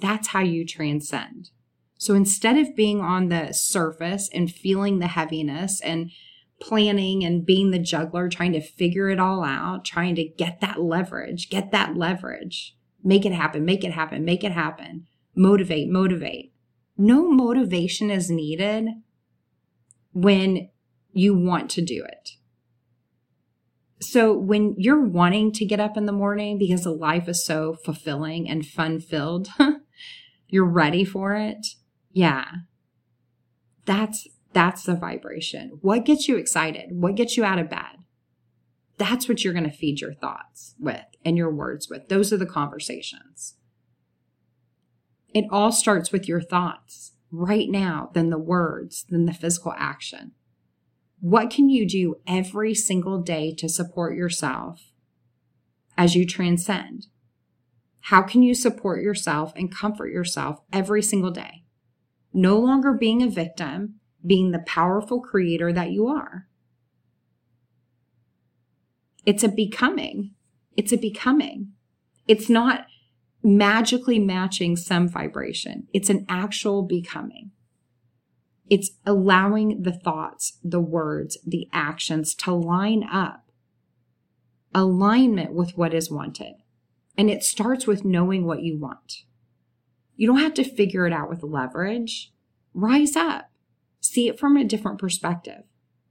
That's 0.00 0.28
how 0.28 0.40
you 0.40 0.66
transcend. 0.66 1.50
So 1.96 2.14
instead 2.14 2.58
of 2.58 2.74
being 2.74 3.00
on 3.00 3.28
the 3.28 3.52
surface 3.52 4.28
and 4.34 4.50
feeling 4.50 4.98
the 4.98 5.06
heaviness 5.06 5.80
and 5.80 6.10
planning 6.60 7.24
and 7.24 7.46
being 7.46 7.70
the 7.70 7.78
juggler, 7.78 8.28
trying 8.28 8.52
to 8.52 8.60
figure 8.60 9.08
it 9.08 9.20
all 9.20 9.44
out, 9.44 9.84
trying 9.84 10.16
to 10.16 10.24
get 10.24 10.60
that 10.60 10.80
leverage, 10.80 11.48
get 11.48 11.70
that 11.70 11.96
leverage, 11.96 12.76
make 13.04 13.24
it 13.24 13.32
happen, 13.32 13.64
make 13.64 13.84
it 13.84 13.92
happen, 13.92 14.24
make 14.24 14.42
it 14.42 14.52
happen, 14.52 15.06
motivate, 15.36 15.88
motivate. 15.88 16.52
No 16.96 17.30
motivation 17.30 18.10
is 18.10 18.30
needed 18.30 18.88
when 20.12 20.68
you 21.12 21.34
want 21.34 21.70
to 21.70 21.82
do 21.82 22.04
it. 22.04 22.30
So 24.00 24.36
when 24.36 24.74
you're 24.78 25.00
wanting 25.00 25.52
to 25.52 25.64
get 25.64 25.78
up 25.78 25.96
in 25.96 26.06
the 26.06 26.12
morning 26.12 26.58
because 26.58 26.82
the 26.82 26.90
life 26.90 27.28
is 27.28 27.44
so 27.44 27.76
fulfilling 27.84 28.48
and 28.48 28.66
fun 28.66 29.00
filled, 29.00 29.48
you're 30.48 30.64
ready 30.64 31.04
for 31.04 31.34
it. 31.34 31.66
Yeah. 32.12 32.46
That's 33.84 34.26
that's 34.52 34.82
the 34.82 34.96
vibration. 34.96 35.78
What 35.80 36.04
gets 36.04 36.28
you 36.28 36.36
excited? 36.36 36.90
What 36.90 37.14
gets 37.14 37.36
you 37.36 37.44
out 37.44 37.58
of 37.58 37.70
bed? 37.70 38.02
That's 38.98 39.28
what 39.28 39.42
you're 39.42 39.54
going 39.54 39.70
to 39.70 39.76
feed 39.76 40.00
your 40.00 40.12
thoughts 40.12 40.74
with 40.78 41.04
and 41.24 41.36
your 41.36 41.50
words 41.50 41.88
with. 41.88 42.08
Those 42.08 42.32
are 42.32 42.36
the 42.36 42.44
conversations. 42.44 43.54
It 45.32 45.46
all 45.50 45.72
starts 45.72 46.12
with 46.12 46.28
your 46.28 46.42
thoughts 46.42 47.12
right 47.30 47.68
now, 47.70 48.10
then 48.12 48.28
the 48.28 48.38
words, 48.38 49.06
then 49.08 49.24
the 49.24 49.32
physical 49.32 49.72
action. 49.76 50.32
What 51.22 51.50
can 51.50 51.68
you 51.68 51.86
do 51.86 52.16
every 52.26 52.74
single 52.74 53.22
day 53.22 53.54
to 53.58 53.68
support 53.68 54.16
yourself 54.16 54.90
as 55.96 56.16
you 56.16 56.26
transcend? 56.26 57.06
How 58.00 58.22
can 58.22 58.42
you 58.42 58.56
support 58.56 59.04
yourself 59.04 59.52
and 59.54 59.72
comfort 59.72 60.08
yourself 60.08 60.62
every 60.72 61.00
single 61.00 61.30
day? 61.30 61.62
No 62.34 62.58
longer 62.58 62.92
being 62.92 63.22
a 63.22 63.28
victim, 63.28 64.00
being 64.26 64.50
the 64.50 64.64
powerful 64.66 65.20
creator 65.20 65.72
that 65.72 65.92
you 65.92 66.08
are. 66.08 66.48
It's 69.24 69.44
a 69.44 69.48
becoming. 69.48 70.32
It's 70.76 70.90
a 70.90 70.96
becoming. 70.96 71.68
It's 72.26 72.50
not 72.50 72.86
magically 73.44 74.18
matching 74.18 74.74
some 74.74 75.08
vibration. 75.08 75.86
It's 75.94 76.10
an 76.10 76.26
actual 76.28 76.82
becoming. 76.82 77.52
It's 78.68 78.92
allowing 79.04 79.82
the 79.82 79.92
thoughts, 79.92 80.58
the 80.62 80.80
words, 80.80 81.38
the 81.46 81.68
actions 81.72 82.34
to 82.36 82.54
line 82.54 83.04
up, 83.10 83.50
alignment 84.74 85.52
with 85.52 85.76
what 85.76 85.92
is 85.92 86.10
wanted. 86.10 86.54
And 87.18 87.28
it 87.28 87.42
starts 87.42 87.86
with 87.86 88.04
knowing 88.04 88.46
what 88.46 88.62
you 88.62 88.78
want. 88.78 89.24
You 90.16 90.26
don't 90.26 90.38
have 90.38 90.54
to 90.54 90.64
figure 90.64 91.06
it 91.06 91.12
out 91.12 91.28
with 91.28 91.42
leverage. 91.42 92.32
Rise 92.72 93.16
up 93.16 93.52
see 94.02 94.28
it 94.28 94.38
from 94.38 94.56
a 94.56 94.64
different 94.64 94.98
perspective. 94.98 95.62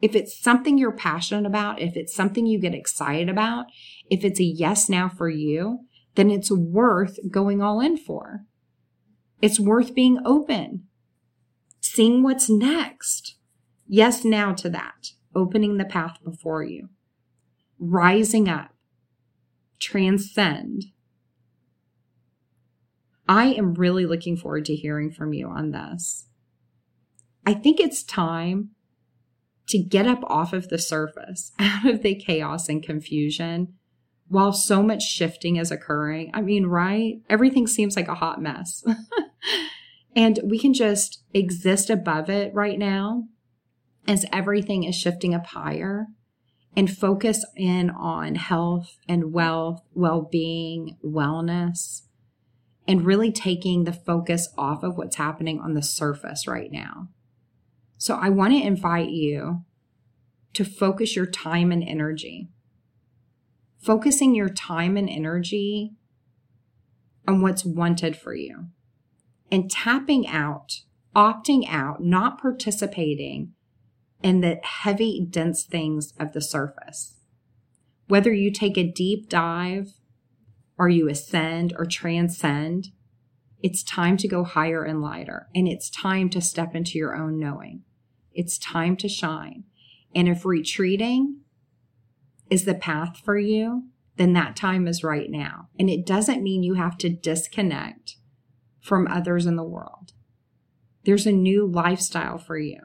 If 0.02 0.16
it's 0.16 0.42
something 0.42 0.78
you're 0.78 0.92
passionate 0.92 1.46
about, 1.46 1.80
if 1.80 1.96
it's 1.96 2.16
something 2.16 2.48
you 2.48 2.58
get 2.58 2.74
excited 2.74 3.30
about, 3.30 3.68
if 4.10 4.24
it's 4.24 4.40
a 4.40 4.46
yes 4.46 4.90
now 4.90 5.10
for 5.10 5.30
you, 5.30 5.82
then 6.16 6.32
it's 6.32 6.52
worth 6.52 7.20
going 7.30 7.62
all 7.62 7.80
in 7.80 7.98
for. 7.98 8.42
It's 9.42 9.60
worth 9.60 9.94
being 9.94 10.20
open, 10.26 10.88
seeing 11.82 12.24
what's 12.24 12.50
next. 12.50 13.36
Yes 13.88 14.24
now 14.24 14.54
to 14.54 14.70
that, 14.70 15.12
opening 15.36 15.78
the 15.78 15.86
path 15.86 16.18
before 16.24 16.64
you, 16.64 16.88
rising 17.78 18.48
up, 18.48 18.74
transcend. 19.80 20.86
I 23.28 23.48
am 23.48 23.74
really 23.74 24.06
looking 24.06 24.38
forward 24.38 24.66
to 24.66 24.76
hearing 24.76 25.12
from 25.12 25.34
you 25.34 25.48
on 25.48 25.72
this. 25.72 26.28
I 27.46 27.54
think 27.54 27.80
it's 27.80 28.04
time 28.04 28.70
to 29.68 29.80
get 29.80 30.08
up 30.08 30.24
off 30.24 30.54
of 30.54 30.70
the 30.70 30.78
surface, 30.78 31.52
out 31.60 31.86
of 31.86 32.02
the 32.04 32.16
chaos 32.16 32.70
and 32.70 32.84
confusion, 32.84 33.74
while 34.28 34.54
so 34.54 34.82
much 34.82 35.04
shifting 35.04 35.58
is 35.58 35.72
occurring. 35.72 36.32
I 36.34 36.42
mean, 36.42 36.68
right? 36.68 37.22
Everything 37.30 37.68
seems 37.68 37.96
like 37.96 38.08
a 38.08 38.16
hot 38.16 38.42
mess. 38.42 38.86
and 40.16 40.40
we 40.44 40.60
can 40.60 40.74
just 40.74 41.24
exist 41.34 41.90
above 41.90 42.30
it 42.30 42.54
right 42.54 42.78
now 42.78 43.26
as 44.08 44.26
everything 44.34 44.84
is 44.84 44.96
shifting 44.96 45.34
up 45.34 45.48
higher 45.48 46.08
and 46.76 46.96
focus 46.96 47.46
in 47.56 47.90
on 47.90 48.36
health 48.36 48.98
and 49.08 49.34
wealth, 49.34 49.82
well 49.94 50.22
being, 50.22 50.98
wellness, 51.06 52.02
and 52.88 53.06
really 53.06 53.32
taking 53.32 53.84
the 53.84 53.94
focus 53.94 54.50
off 54.58 54.84
of 54.84 54.98
what's 54.98 55.18
happening 55.18 55.60
on 55.60 55.74
the 55.74 55.84
surface 55.84 56.48
right 56.48 56.72
now. 56.72 57.10
So 57.98 58.16
I 58.16 58.30
want 58.30 58.54
to 58.54 58.66
invite 58.66 59.10
you 59.10 59.64
to 60.54 60.66
focus 60.66 61.16
your 61.16 61.26
time 61.26 61.72
and 61.72 61.84
energy. 61.84 62.50
Focusing 63.80 64.36
your 64.36 64.50
time 64.50 64.98
and 64.98 65.10
energy 65.10 65.92
on 67.28 67.42
what's 67.42 67.66
wanted 67.66 68.16
for 68.16 68.34
you 68.34 68.68
and 69.52 69.70
tapping 69.70 70.28
out, 70.28 70.82
opting 71.16 71.66
out, 71.68 72.02
not 72.02 72.40
participating 72.40 73.54
in 74.24 74.42
the 74.42 74.60
heavy, 74.64 75.28
dense 75.30 75.64
things 75.64 76.14
of 76.20 76.34
the 76.34 76.42
surface. 76.42 77.18
Whether 78.08 78.34
you 78.34 78.52
take 78.52 78.78
a 78.78 78.90
deep 78.90 79.30
dive 79.30 79.94
or 80.78 80.90
you 80.90 81.10
ascend 81.10 81.74
or 81.78 81.86
transcend, 81.86 82.90
it's 83.62 83.84
time 83.84 84.18
to 84.18 84.28
go 84.28 84.44
higher 84.44 84.84
and 84.84 85.02
lighter. 85.02 85.48
And 85.54 85.68
it's 85.68 85.90
time 85.90 86.30
to 86.30 86.42
step 86.42 86.76
into 86.76 86.98
your 86.98 87.16
own 87.16 87.40
knowing. 87.40 87.84
It's 88.34 88.58
time 88.58 88.96
to 88.98 89.08
shine. 89.08 89.66
And 90.16 90.28
if 90.28 90.46
retreating 90.46 91.42
is 92.50 92.66
the 92.66 92.76
path 92.76 93.22
for 93.24 93.38
you, 93.38 93.86
then 94.18 94.34
that 94.34 94.56
time 94.56 94.88
is 94.88 95.04
right 95.04 95.30
now. 95.30 95.70
And 95.80 95.90
it 95.90 96.06
doesn't 96.06 96.44
mean 96.44 96.64
you 96.64 96.76
have 96.76 96.98
to 97.00 97.10
disconnect 97.10 98.18
from 98.82 99.08
others 99.08 99.46
in 99.46 99.56
the 99.56 99.64
world. 99.64 100.14
There's 101.04 101.26
a 101.26 101.32
new 101.32 101.66
lifestyle 101.66 102.38
for 102.38 102.58
you. 102.58 102.80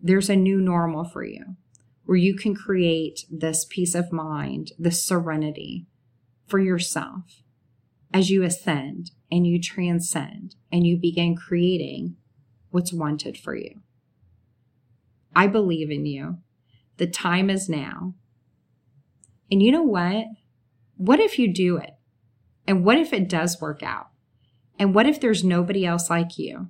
There's 0.00 0.30
a 0.30 0.36
new 0.36 0.60
normal 0.60 1.04
for 1.04 1.24
you 1.24 1.56
where 2.04 2.18
you 2.18 2.36
can 2.36 2.54
create 2.54 3.24
this 3.30 3.64
peace 3.64 3.94
of 3.94 4.12
mind, 4.12 4.72
this 4.78 5.02
serenity 5.02 5.86
for 6.46 6.58
yourself 6.58 7.42
as 8.12 8.30
you 8.30 8.42
ascend 8.42 9.10
and 9.30 9.46
you 9.46 9.60
transcend 9.60 10.54
and 10.70 10.86
you 10.86 10.96
begin 10.96 11.34
creating 11.34 12.16
what's 12.70 12.92
wanted 12.92 13.36
for 13.36 13.56
you. 13.56 13.80
I 15.34 15.46
believe 15.46 15.90
in 15.90 16.06
you. 16.06 16.38
The 16.98 17.06
time 17.06 17.50
is 17.50 17.68
now. 17.68 18.14
And 19.50 19.62
you 19.62 19.72
know 19.72 19.82
what? 19.82 20.26
What 20.96 21.20
if 21.20 21.38
you 21.38 21.52
do 21.52 21.76
it? 21.76 21.90
And 22.66 22.84
what 22.84 22.98
if 22.98 23.12
it 23.12 23.28
does 23.28 23.60
work 23.60 23.82
out? 23.82 24.08
And 24.78 24.94
what 24.94 25.06
if 25.06 25.20
there's 25.20 25.44
nobody 25.44 25.86
else 25.86 26.10
like 26.10 26.38
you? 26.38 26.68